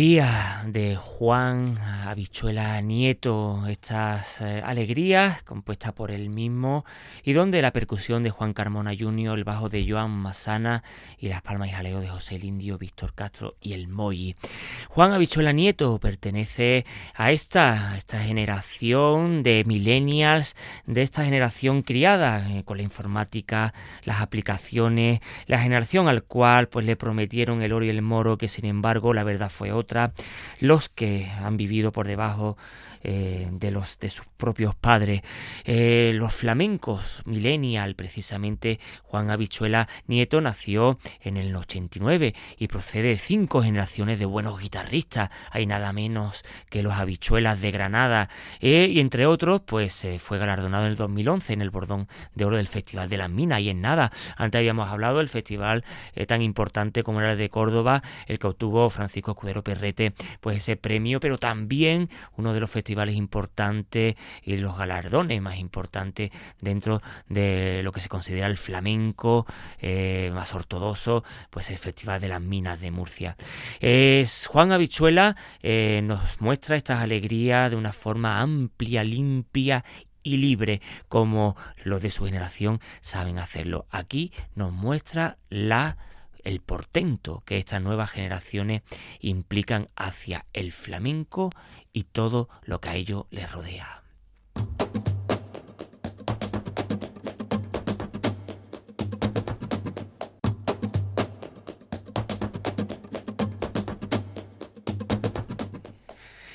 Alegría 0.00 0.62
de 0.64 0.96
Juan 0.96 1.78
Habichuela 2.10 2.80
Nieto, 2.80 3.68
estas 3.68 4.40
eh, 4.40 4.60
alegrías 4.64 5.44
compuestas 5.44 5.92
por 5.92 6.10
él 6.10 6.28
mismo 6.28 6.84
y 7.22 7.34
donde 7.34 7.62
la 7.62 7.72
percusión 7.72 8.24
de 8.24 8.30
Juan 8.30 8.52
Carmona 8.52 8.90
Jr., 8.98 9.38
el 9.38 9.44
bajo 9.44 9.68
de 9.68 9.88
Joan 9.88 10.10
Masana 10.10 10.82
y 11.18 11.28
las 11.28 11.40
palmas 11.40 11.68
y 11.68 11.72
jaleo 11.72 12.00
de 12.00 12.08
José 12.08 12.36
Lindio, 12.36 12.78
Víctor 12.78 13.14
Castro 13.14 13.54
y 13.60 13.74
el 13.74 13.86
Moyi. 13.86 14.34
Juan 14.88 15.12
Habichuela 15.12 15.52
Nieto 15.52 16.00
pertenece 16.00 16.84
a 17.14 17.30
esta, 17.30 17.96
esta 17.96 18.18
generación 18.18 19.44
de 19.44 19.62
millennials, 19.64 20.56
de 20.86 21.02
esta 21.02 21.24
generación 21.24 21.82
criada 21.82 22.50
eh, 22.50 22.64
con 22.64 22.78
la 22.78 22.82
informática, 22.82 23.72
las 24.02 24.20
aplicaciones, 24.20 25.20
la 25.46 25.60
generación 25.60 26.08
al 26.08 26.24
cual 26.24 26.66
pues 26.66 26.84
le 26.86 26.96
prometieron 26.96 27.62
el 27.62 27.72
oro 27.72 27.84
y 27.84 27.90
el 27.90 28.02
moro 28.02 28.36
que 28.36 28.48
sin 28.48 28.64
embargo 28.64 29.14
la 29.14 29.22
verdad 29.22 29.48
fue 29.48 29.70
otra, 29.70 30.12
los 30.58 30.88
que 30.88 31.30
han 31.40 31.56
vivido 31.56 31.92
por 31.92 31.99
debajo 32.06 32.56
eh, 33.02 33.48
de 33.50 33.70
los 33.70 33.98
de 33.98 34.10
sus 34.10 34.26
propios 34.36 34.74
padres. 34.74 35.22
Eh, 35.64 36.12
los 36.14 36.34
flamencos, 36.34 37.22
millennial, 37.24 37.94
precisamente 37.94 38.78
Juan 39.04 39.30
Habichuela 39.30 39.88
Nieto 40.06 40.42
nació 40.42 40.98
en 41.22 41.38
el 41.38 41.56
89 41.56 42.34
y 42.58 42.68
procede 42.68 43.08
de 43.08 43.16
cinco 43.16 43.62
generaciones 43.62 44.18
de 44.18 44.26
buenos 44.26 44.60
guitarristas. 44.60 45.30
Hay 45.50 45.64
nada 45.64 45.94
menos 45.94 46.44
que 46.68 46.82
los 46.82 46.92
Habichuelas 46.92 47.62
de 47.62 47.70
Granada 47.70 48.28
eh, 48.60 48.88
y 48.90 49.00
entre 49.00 49.24
otros, 49.24 49.62
pues 49.64 50.06
fue 50.18 50.38
galardonado 50.38 50.84
en 50.84 50.90
el 50.90 50.96
2011 50.96 51.54
en 51.54 51.62
el 51.62 51.70
Bordón 51.70 52.06
de 52.34 52.44
Oro 52.44 52.56
del 52.56 52.68
Festival 52.68 53.08
de 53.08 53.16
las 53.16 53.30
Minas 53.30 53.60
y 53.60 53.70
en 53.70 53.80
nada. 53.80 54.12
Antes 54.36 54.58
habíamos 54.58 54.90
hablado 54.90 55.18
del 55.18 55.28
festival 55.28 55.84
tan 56.26 56.42
importante 56.42 57.02
como 57.02 57.20
era 57.20 57.32
el 57.32 57.38
de 57.38 57.48
Córdoba, 57.48 58.02
el 58.26 58.38
que 58.38 58.46
obtuvo 58.46 58.90
Francisco 58.90 59.30
Escudero 59.30 59.64
Perrete, 59.64 60.12
pues 60.40 60.58
ese 60.58 60.76
premio, 60.76 61.18
pero 61.18 61.38
también 61.38 62.10
uno 62.36 62.52
de 62.52 62.60
los 62.60 62.70
festivales 62.70 62.89
importantes 63.10 64.16
y 64.42 64.56
los 64.56 64.76
galardones 64.76 65.40
más 65.40 65.58
importantes 65.58 66.30
dentro 66.60 67.02
de 67.28 67.82
lo 67.82 67.92
que 67.92 68.00
se 68.00 68.08
considera 68.08 68.46
el 68.46 68.56
flamenco 68.56 69.46
eh, 69.78 70.30
más 70.34 70.54
ortodoxo, 70.54 71.24
pues 71.50 71.70
el 71.70 71.78
Festival 71.78 72.20
de 72.20 72.28
las 72.28 72.40
Minas 72.40 72.80
de 72.80 72.90
Murcia. 72.90 73.36
Es 73.80 74.46
Juan 74.46 74.72
Habichuela 74.72 75.36
eh, 75.62 76.00
nos 76.02 76.40
muestra 76.40 76.76
estas 76.76 77.00
alegrías 77.00 77.70
de 77.70 77.76
una 77.76 77.92
forma 77.92 78.40
amplia, 78.40 79.04
limpia 79.04 79.84
y 80.22 80.36
libre 80.36 80.80
como 81.08 81.56
los 81.84 82.02
de 82.02 82.10
su 82.10 82.24
generación 82.24 82.80
saben 83.00 83.38
hacerlo. 83.38 83.86
Aquí 83.90 84.32
nos 84.54 84.72
muestra 84.72 85.38
la 85.48 85.96
el 86.44 86.60
portento 86.60 87.42
que 87.46 87.58
estas 87.58 87.82
nuevas 87.82 88.10
generaciones 88.10 88.82
implican 89.20 89.88
hacia 89.96 90.46
el 90.52 90.72
flamenco 90.72 91.50
y 91.92 92.04
todo 92.04 92.48
lo 92.62 92.80
que 92.80 92.88
a 92.88 92.96
ello 92.96 93.26
le 93.30 93.46
rodea. 93.46 93.99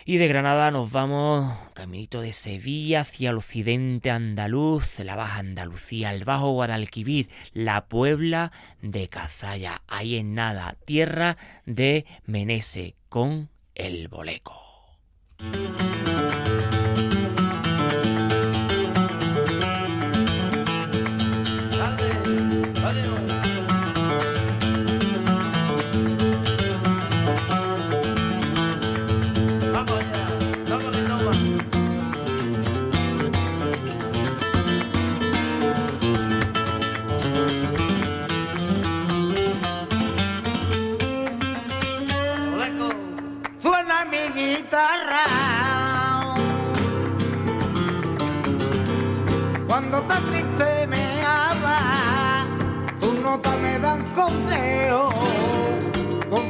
Y 0.07 0.17
de 0.17 0.27
Granada 0.27 0.69
nos 0.69 0.91
vamos 0.91 1.51
caminito 1.73 2.21
de 2.21 2.31
Sevilla 2.31 2.99
hacia 2.99 3.31
el 3.31 3.37
occidente 3.37 4.11
andaluz, 4.11 4.99
la 4.99 5.15
Baja 5.15 5.39
Andalucía, 5.39 6.13
el 6.13 6.25
Bajo 6.25 6.51
Guadalquivir, 6.51 7.27
la 7.53 7.87
Puebla 7.87 8.51
de 8.83 9.09
Cazalla, 9.09 9.81
ahí 9.87 10.17
en 10.17 10.35
nada, 10.35 10.77
tierra 10.85 11.37
de 11.65 12.05
Menese 12.27 12.93
con 13.09 13.49
el 13.73 14.07
Boleco. 14.07 14.61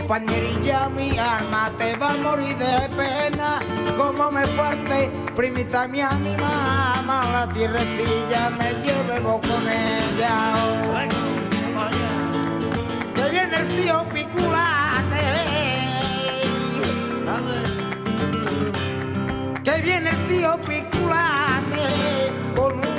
Compañerilla, 0.07 0.89
mi 0.89 1.17
alma 1.17 1.71
te 1.77 1.95
va 1.97 2.11
a 2.11 2.17
morir 2.17 2.55
de 2.57 2.89
pena. 2.95 3.59
Como 3.97 4.31
me 4.31 4.45
fuerte, 4.55 5.09
primita 5.35 5.83
a 5.83 5.87
mi 5.87 6.01
mamá, 6.01 7.23
la 7.31 7.51
tierrecilla 7.51 8.51
me 8.51 8.73
llevo 8.83 9.41
con 9.41 9.63
ella. 9.67 10.35
Que 13.15 13.29
viene 13.29 13.57
el 13.57 13.67
tío 13.75 14.05
Piculate. 14.13 15.25
Que 19.63 19.81
viene 19.81 20.09
el 20.11 20.27
tío 20.27 20.59
Piculate 20.67 21.85
con 22.55 22.73
una 22.77 22.94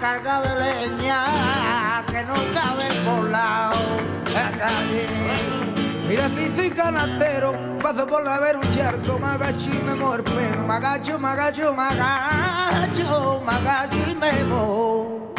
carga 0.00 0.40
de 0.40 0.54
leña 0.60 2.04
que 2.06 2.22
no 2.24 2.34
cabe 2.54 2.88
por 3.04 3.30
lado 3.30 4.16
calle. 4.58 5.06
Mira, 6.08 6.30
soy 6.54 6.70
canastero, 6.70 7.52
paso 7.82 8.06
por 8.06 8.22
la 8.24 8.38
ver 8.38 8.56
un 8.56 8.74
charco, 8.74 9.18
me 9.18 9.26
agacho 9.26 9.70
y 9.70 9.78
me 9.78 9.94
pelo, 10.22 10.62
me 10.66 10.74
agacho, 10.74 11.18
me 11.18 11.28
agacho, 11.28 11.74
me 11.74 11.82
agacho, 11.82 13.42
me 13.44 13.52
agacho 13.52 13.96
y 14.10 14.14
me 14.14 14.44
muevo. 14.44 15.34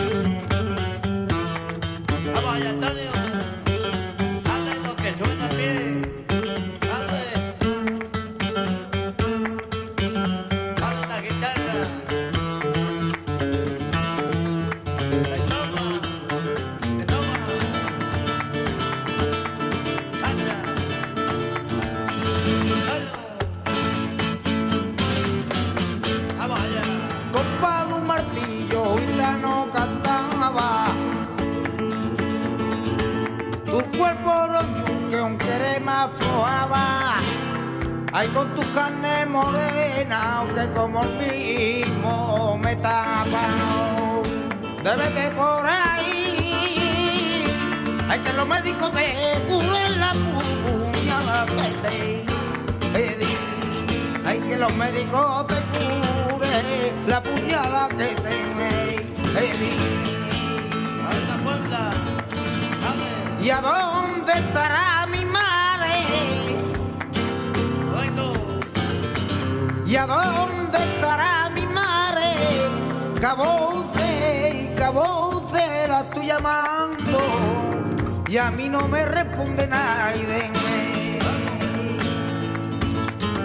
Vamos 2.34 2.56
allá, 2.56 2.70
Antonio. 2.70 3.17
Ay, 38.20 38.30
con 38.30 38.56
tu 38.56 38.64
carne 38.74 39.28
morena, 39.28 40.38
aunque 40.38 40.68
como 40.72 41.04
el 41.04 41.10
mismo 41.22 42.58
me 42.58 42.76
tapa. 42.78 43.46
Débete 44.84 45.30
por 45.36 45.64
ahí. 45.64 47.46
Ay, 48.10 48.20
que 48.22 48.34
los 48.34 48.48
médicos 48.48 48.92
te 48.92 49.44
curen 49.48 50.00
la 50.00 50.14
puñalada 50.14 51.46
que 51.46 51.68
te 51.84 53.18
di. 53.20 53.34
Ay, 54.26 54.40
que 54.40 54.58
los 54.58 54.74
médicos 54.74 55.46
te 55.46 55.62
curen 55.74 56.66
la 57.08 57.22
puñalada 57.22 57.88
que 57.90 58.16
te 58.16 58.30
di. 58.30 58.48
¿Y 63.44 63.50
a 63.52 63.62
dónde 63.62 64.34
estará 64.34 64.97
¿Y 69.98 70.00
a 70.00 70.06
dónde 70.06 70.78
estará 70.78 71.50
mi 71.56 71.66
madre? 71.66 72.36
Cabouce 73.20 74.54
y 74.54 74.68
cabouce 74.76 75.88
la 75.88 76.02
estoy 76.02 76.28
llamando 76.28 77.18
y 78.28 78.38
a 78.38 78.52
mí 78.52 78.70
no 78.70 78.88
me 78.90 79.04
responde 79.06 79.66
nadie. 79.66 80.52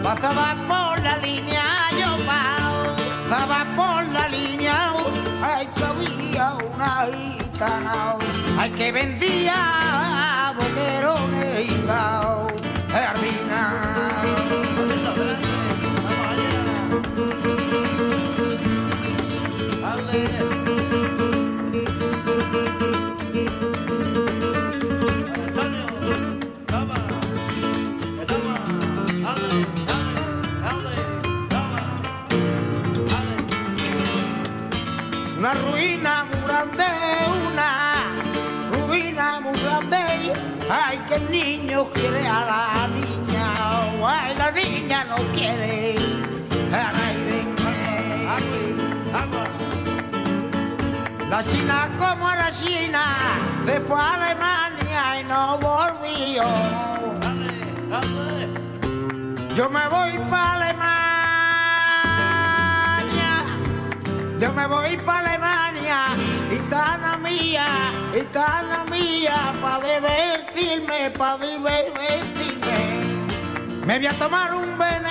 Pasaba 0.03 0.55
por 0.69 1.03
la 1.03 1.17
línea 1.17 1.65
yo 1.99 2.17
pasaba 2.27 3.65
por 3.75 4.05
la 4.09 4.29
línea, 4.29 4.93
ay 5.43 5.67
que 5.75 5.85
había 5.85 6.53
una 6.57 7.07
gitana, 7.15 8.17
ay 8.59 8.71
que 8.73 8.93
vendía 8.93 9.73
quiere 41.91 42.27
a 42.27 42.45
la 42.45 42.89
niña, 42.89 43.47
ay, 44.05 44.35
la 44.37 44.51
niña 44.51 45.05
no 45.05 45.17
quiere 45.33 45.97
a 46.73 47.13
La 51.33 51.43
China 51.45 51.91
como 51.99 52.29
la 52.29 52.51
China 52.51 53.17
se 53.65 53.81
fue 53.81 53.99
a 53.99 54.13
Alemania 54.13 55.21
y 55.21 55.25
no 55.25 55.57
volvió. 55.57 56.45
Yo 59.55 59.71
me 59.71 59.89
voy 59.89 60.19
para 60.29 60.53
Alemania, 60.53 60.83
yo 64.39 64.53
me 64.53 64.67
voy 64.67 64.97
para 64.99 65.21
Alemania, 65.21 66.15
gitana 66.53 67.17
mía, 67.17 67.67
gitana 68.13 68.85
mía, 68.91 69.55
para 69.63 69.81
divertirme, 69.89 71.11
para 71.11 71.39
divertirme. 71.39 72.79
Me 73.87 73.99
voy 73.99 74.07
a 74.07 74.13
tomar 74.13 74.55
un 74.55 74.77
veneno, 74.77 75.09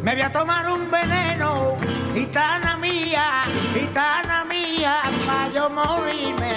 me 0.00 0.12
voy 0.14 0.22
a 0.22 0.30
tomar 0.30 0.70
un 0.70 0.90
veneno, 0.90 1.76
gitana 2.14 2.76
mía, 2.76 3.44
gitana 3.74 4.44
mía, 4.44 5.02
para 5.26 5.52
yo 5.52 5.68
morirme. 5.68 6.52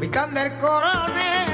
Pitán 0.00 0.34
del 0.34 0.52
corone, 0.58 1.46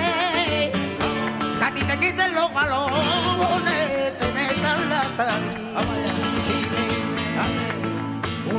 que 1.58 1.64
a 1.64 1.70
ti 1.74 1.82
te 1.82 1.98
quiten 1.98 2.34
los 2.34 2.50
balones, 2.54 4.18
te 4.18 4.32
metan 4.32 4.88
la 4.88 5.02
tarima 5.16 6.25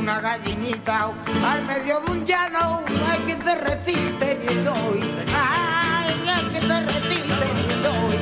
una 0.08 0.20
gallinita 0.22 1.10
al 1.46 1.64
medio 1.66 2.00
de 2.00 2.12
un 2.12 2.24
llano, 2.24 2.82
hay 3.10 3.18
que 3.26 3.34
te 3.34 3.54
bien 4.36 4.66
hoy, 4.66 5.00
ay, 5.36 6.14
hay 6.26 6.44
que 6.46 6.60
te 6.60 6.80
recite 6.80 7.46
bien 7.54 7.84
hoy, 7.84 8.16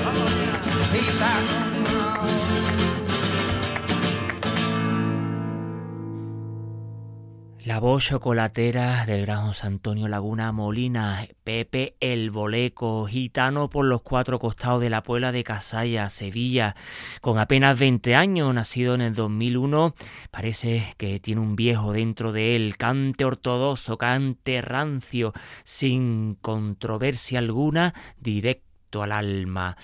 La 7.67 7.81
voz 7.81 8.05
chocolatera 8.05 9.05
del 9.07 9.23
gran 9.23 9.49
José 9.49 9.67
Antonio 9.67 10.07
Laguna 10.07 10.53
Molina, 10.53 11.27
Pepe 11.43 11.97
el 11.99 12.31
Boleco, 12.31 13.07
gitano 13.07 13.69
por 13.69 13.87
los 13.87 14.03
cuatro 14.03 14.39
costados 14.39 14.81
de 14.81 14.89
la 14.89 15.03
Puebla 15.03 15.33
de 15.33 15.43
Casalla, 15.43 16.09
Sevilla, 16.09 16.77
con 17.21 17.41
apenas 17.41 17.77
20 17.77 18.14
años, 18.14 18.55
nacido 18.55 18.95
en 18.95 19.01
el 19.01 19.14
2001, 19.17 19.97
parece 20.31 20.95
que 20.97 21.19
tiene 21.19 21.41
un 21.41 21.57
viejo 21.57 21.93
dentro 21.93 22.31
de 22.31 22.55
él, 22.55 22.77
cante 22.77 23.25
ortodoxo, 23.25 23.99
cante 23.99 24.62
rancio, 24.62 25.33
sin 25.64 26.37
controversia 26.37 27.41
alguna, 27.41 27.95
directo 28.21 29.03
al 29.03 29.11
alma 29.11 29.77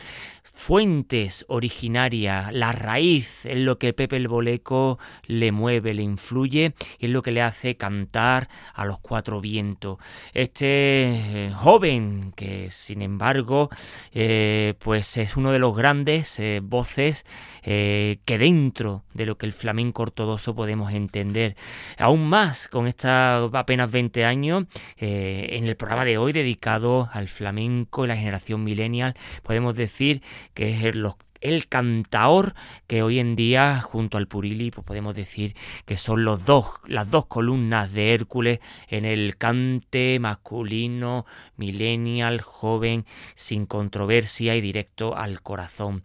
fuentes 0.53 1.45
originarias, 1.49 2.53
la 2.53 2.73
raíz 2.73 3.47
es 3.47 3.59
lo 3.59 3.79
que 3.79 3.93
Pepe 3.93 4.17
el 4.17 4.29
Boleco 4.29 4.99
le 5.27 5.51
mueve, 5.51 5.95
le 5.95 6.03
influye 6.03 6.75
y 6.99 7.07
es 7.07 7.11
lo 7.11 7.23
que 7.23 7.33
le 7.33 7.43
hace 7.43 7.77
cantar 7.77 8.49
a 8.75 8.85
los 8.85 8.99
cuatro 8.99 9.41
vientos. 9.41 9.99
Este 10.35 11.47
eh, 11.47 11.53
joven 11.57 12.33
que 12.37 12.71
sin 12.71 13.03
embargo 13.03 13.71
eh, 14.13 14.75
pues 14.79 15.17
es 15.17 15.37
uno 15.37 15.53
de 15.53 15.59
los 15.59 15.77
grandes 15.77 16.39
eh, 16.39 16.61
voces 16.63 17.25
que 17.65 18.19
dentro 18.27 19.05
de 19.15 19.25
lo 19.25 19.39
que 19.39 19.47
el 19.47 19.53
flamenco 19.53 20.03
ortodoxo 20.03 20.53
podemos 20.53 20.93
entender. 20.93 21.55
Aún 21.97 22.29
más 22.29 22.67
con 22.67 22.89
esta 22.89 23.37
apenas 23.53 23.89
20 23.89 24.25
años 24.25 24.65
en 24.97 25.65
el 25.69 25.77
programa 25.77 26.05
de 26.05 26.19
hoy 26.19 26.33
dedicado 26.33 27.09
al 27.13 27.29
flamenco 27.29 28.05
y 28.05 28.09
la 28.09 28.17
generación 28.17 28.65
millennial 28.65 29.15
podemos 29.45 29.77
decir 29.77 30.23
que 30.55 30.71
es 30.71 30.85
el, 30.85 31.69
cantaor 31.69 32.55
que 32.87 33.03
hoy 33.03 33.19
en 33.19 33.35
día 33.35 33.81
junto 33.81 34.17
al 34.17 34.29
Purili 34.29 34.71
pues 34.71 34.87
podemos 34.87 35.15
decir 35.15 35.57
que 35.85 35.97
son 35.97 36.25
los 36.25 36.45
dos 36.45 36.71
las 36.87 37.11
dos 37.11 37.27
columnas 37.27 37.93
de 37.93 38.15
Hércules 38.15 38.61
en 38.89 39.05
el 39.05 39.37
cante 39.37 40.19
masculino 40.21 41.27
millennial 41.57 42.41
joven 42.41 43.07
sin 43.35 43.67
controversia 43.67 44.55
y 44.55 44.61
directo 44.61 45.17
al 45.17 45.43
corazón. 45.43 46.03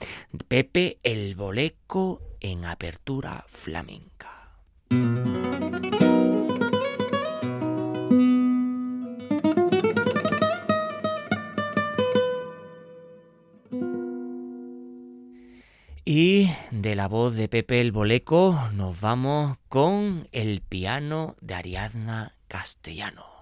Pepe 0.48 0.98
el 1.04 1.36
Boleco 1.36 2.22
en 2.40 2.66
apertura 2.66 3.46
flamenca 3.48 4.54
de 16.82 16.96
la 16.96 17.08
voz 17.08 17.34
de 17.34 17.48
Pepe 17.48 17.82
el 17.82 17.92
Boleco 17.92 18.58
nos 18.74 19.00
vamos 19.02 19.58
con 19.70 20.28
el 20.32 20.62
piano 20.62 21.36
de 21.42 21.56
Ariadna 21.56 22.34
Castellano. 22.48 23.37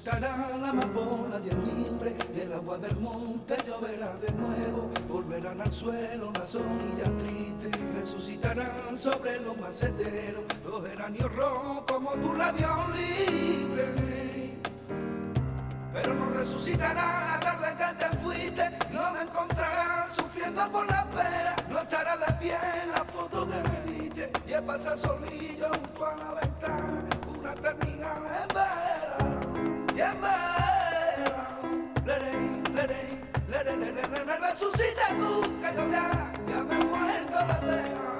Resucitará 0.00 0.56
la 0.58 0.68
amapola 0.70 1.40
y 1.44 1.48
el 1.50 1.56
mimbre, 1.58 2.16
el 2.34 2.52
agua 2.54 2.78
del 2.78 2.96
monte 2.96 3.56
lloverá 3.66 4.14
de 4.16 4.32
nuevo, 4.32 4.90
volverán 5.08 5.60
al 5.60 5.70
suelo 5.70 6.32
las 6.38 6.54
orillas 6.54 7.10
tristes, 7.18 7.94
resucitarán 7.94 8.96
sobre 8.96 9.40
los 9.40 9.56
maceteros, 9.58 10.44
los 10.64 10.82
geranios 10.86 11.34
rojos 11.34 11.84
como 11.86 12.12
tu 12.12 12.34
labios 12.34 12.70
libre. 12.96 14.54
Pero 15.92 16.14
no 16.14 16.30
resucitará 16.30 17.32
la 17.32 17.40
tarde 17.40 17.76
que 17.76 18.04
te 18.04 18.16
fuiste, 18.18 18.70
no 18.92 19.12
me 19.12 19.22
encontrarás 19.22 20.14
sufriendo 20.16 20.70
por 20.70 20.86
la 20.86 21.00
espera, 21.00 21.56
no 21.68 21.78
estará 21.80 22.16
de 22.16 22.32
pie 22.34 22.56
en 22.84 22.92
la 22.92 23.04
foto 23.04 23.46
que 23.46 23.56
me 23.68 23.92
diste, 23.92 24.32
y 24.46 24.62
pasa 24.62 24.96
solillo 24.96 25.68
junto 25.68 26.06
a 26.06 26.16
la 26.16 26.40
ventana, 26.40 27.04
una 27.38 27.52
eternidad 27.52 28.16
en 28.16 28.48
vera, 28.54 28.69
resucita 34.40 35.08
tú, 35.18 35.42
que 35.60 35.76
yo 35.76 35.90
ya, 35.90 36.32
ya 36.48 36.62
me 36.64 36.84
muerto. 36.84 38.19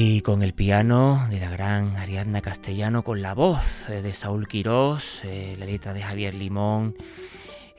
Y 0.00 0.20
con 0.20 0.44
el 0.44 0.54
piano 0.54 1.26
de 1.28 1.40
la 1.40 1.50
gran 1.50 1.96
Ariadna 1.96 2.40
Castellano, 2.40 3.02
con 3.02 3.20
la 3.20 3.34
voz 3.34 3.88
eh, 3.88 4.00
de 4.00 4.12
Saúl 4.12 4.46
Quirós, 4.46 5.22
eh, 5.24 5.56
la 5.58 5.66
letra 5.66 5.92
de 5.92 6.02
Javier 6.02 6.36
Limón, 6.36 6.94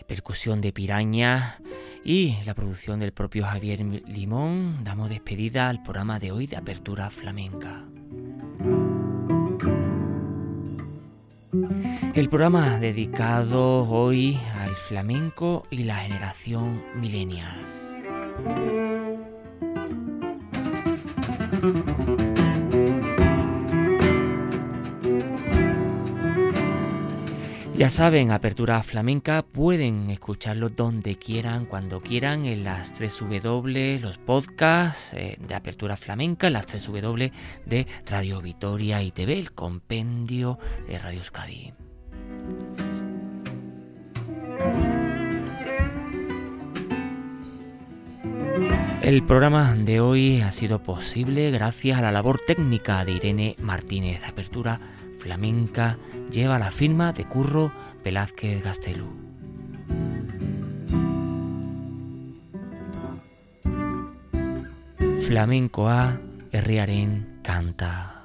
percusión 0.06 0.60
de 0.60 0.74
Piraña 0.74 1.62
y 2.04 2.36
la 2.46 2.56
producción 2.56 3.00
del 3.00 3.14
propio 3.14 3.46
Javier 3.46 3.80
Limón, 4.06 4.84
damos 4.84 5.08
despedida 5.10 5.70
al 5.70 5.82
programa 5.82 6.20
de 6.20 6.34
hoy 6.34 6.46
de 6.46 6.58
Apertura 6.58 7.10
Flamenca. 7.10 7.86
El 12.14 12.28
programa 12.28 12.80
dedicado 12.80 13.88
hoy 13.88 14.38
al 14.58 14.76
flamenco 14.76 15.64
y 15.72 15.84
la 15.84 15.96
generación 15.96 16.84
millennials. 17.00 17.80
Ya 27.80 27.90
saben, 27.90 28.32
Apertura 28.32 28.84
Flamenca 28.84 29.42
pueden 29.42 30.10
escucharlo 30.10 30.68
donde 30.68 31.16
quieran, 31.16 31.66
cuando 31.66 32.02
quieran, 32.02 32.46
en 32.46 32.66
las 32.66 32.92
3 32.92 33.20
W, 33.42 34.00
los 34.00 34.18
podcasts 34.18 35.14
eh, 35.14 35.38
de 35.40 35.56
Apertura 35.56 35.96
Flamenca, 35.96 36.48
en 36.48 36.54
las 36.54 36.66
3 36.66 36.88
W 36.88 37.32
de 37.66 37.88
Radio 38.06 38.42
Vitoria 38.42 39.02
y 39.02 39.12
TV, 39.12 39.40
el 39.40 39.54
compendio 39.54 40.60
de 40.90 41.00
Radio 41.00 41.20
Euskadi. 41.20 41.74
El 49.02 49.24
programa 49.24 49.74
de 49.76 50.02
hoy 50.02 50.42
ha 50.42 50.52
sido 50.52 50.84
posible 50.84 51.50
gracias 51.52 51.98
a 51.98 52.02
la 52.02 52.12
labor 52.12 52.42
técnica 52.46 53.06
de 53.06 53.14
Irene 53.14 53.56
Martínez. 53.58 54.28
Apertura 54.28 54.82
flamenca 55.20 55.98
lleva 56.32 56.58
la 56.58 56.72
firma 56.72 57.14
de 57.14 57.26
Curro 57.26 57.72
Velázquez 58.04 58.64
Gastelú. 58.64 59.08
Flamenco 65.28 65.90
A, 65.90 66.20
herriaren 66.52 67.40
canta. 67.44 68.19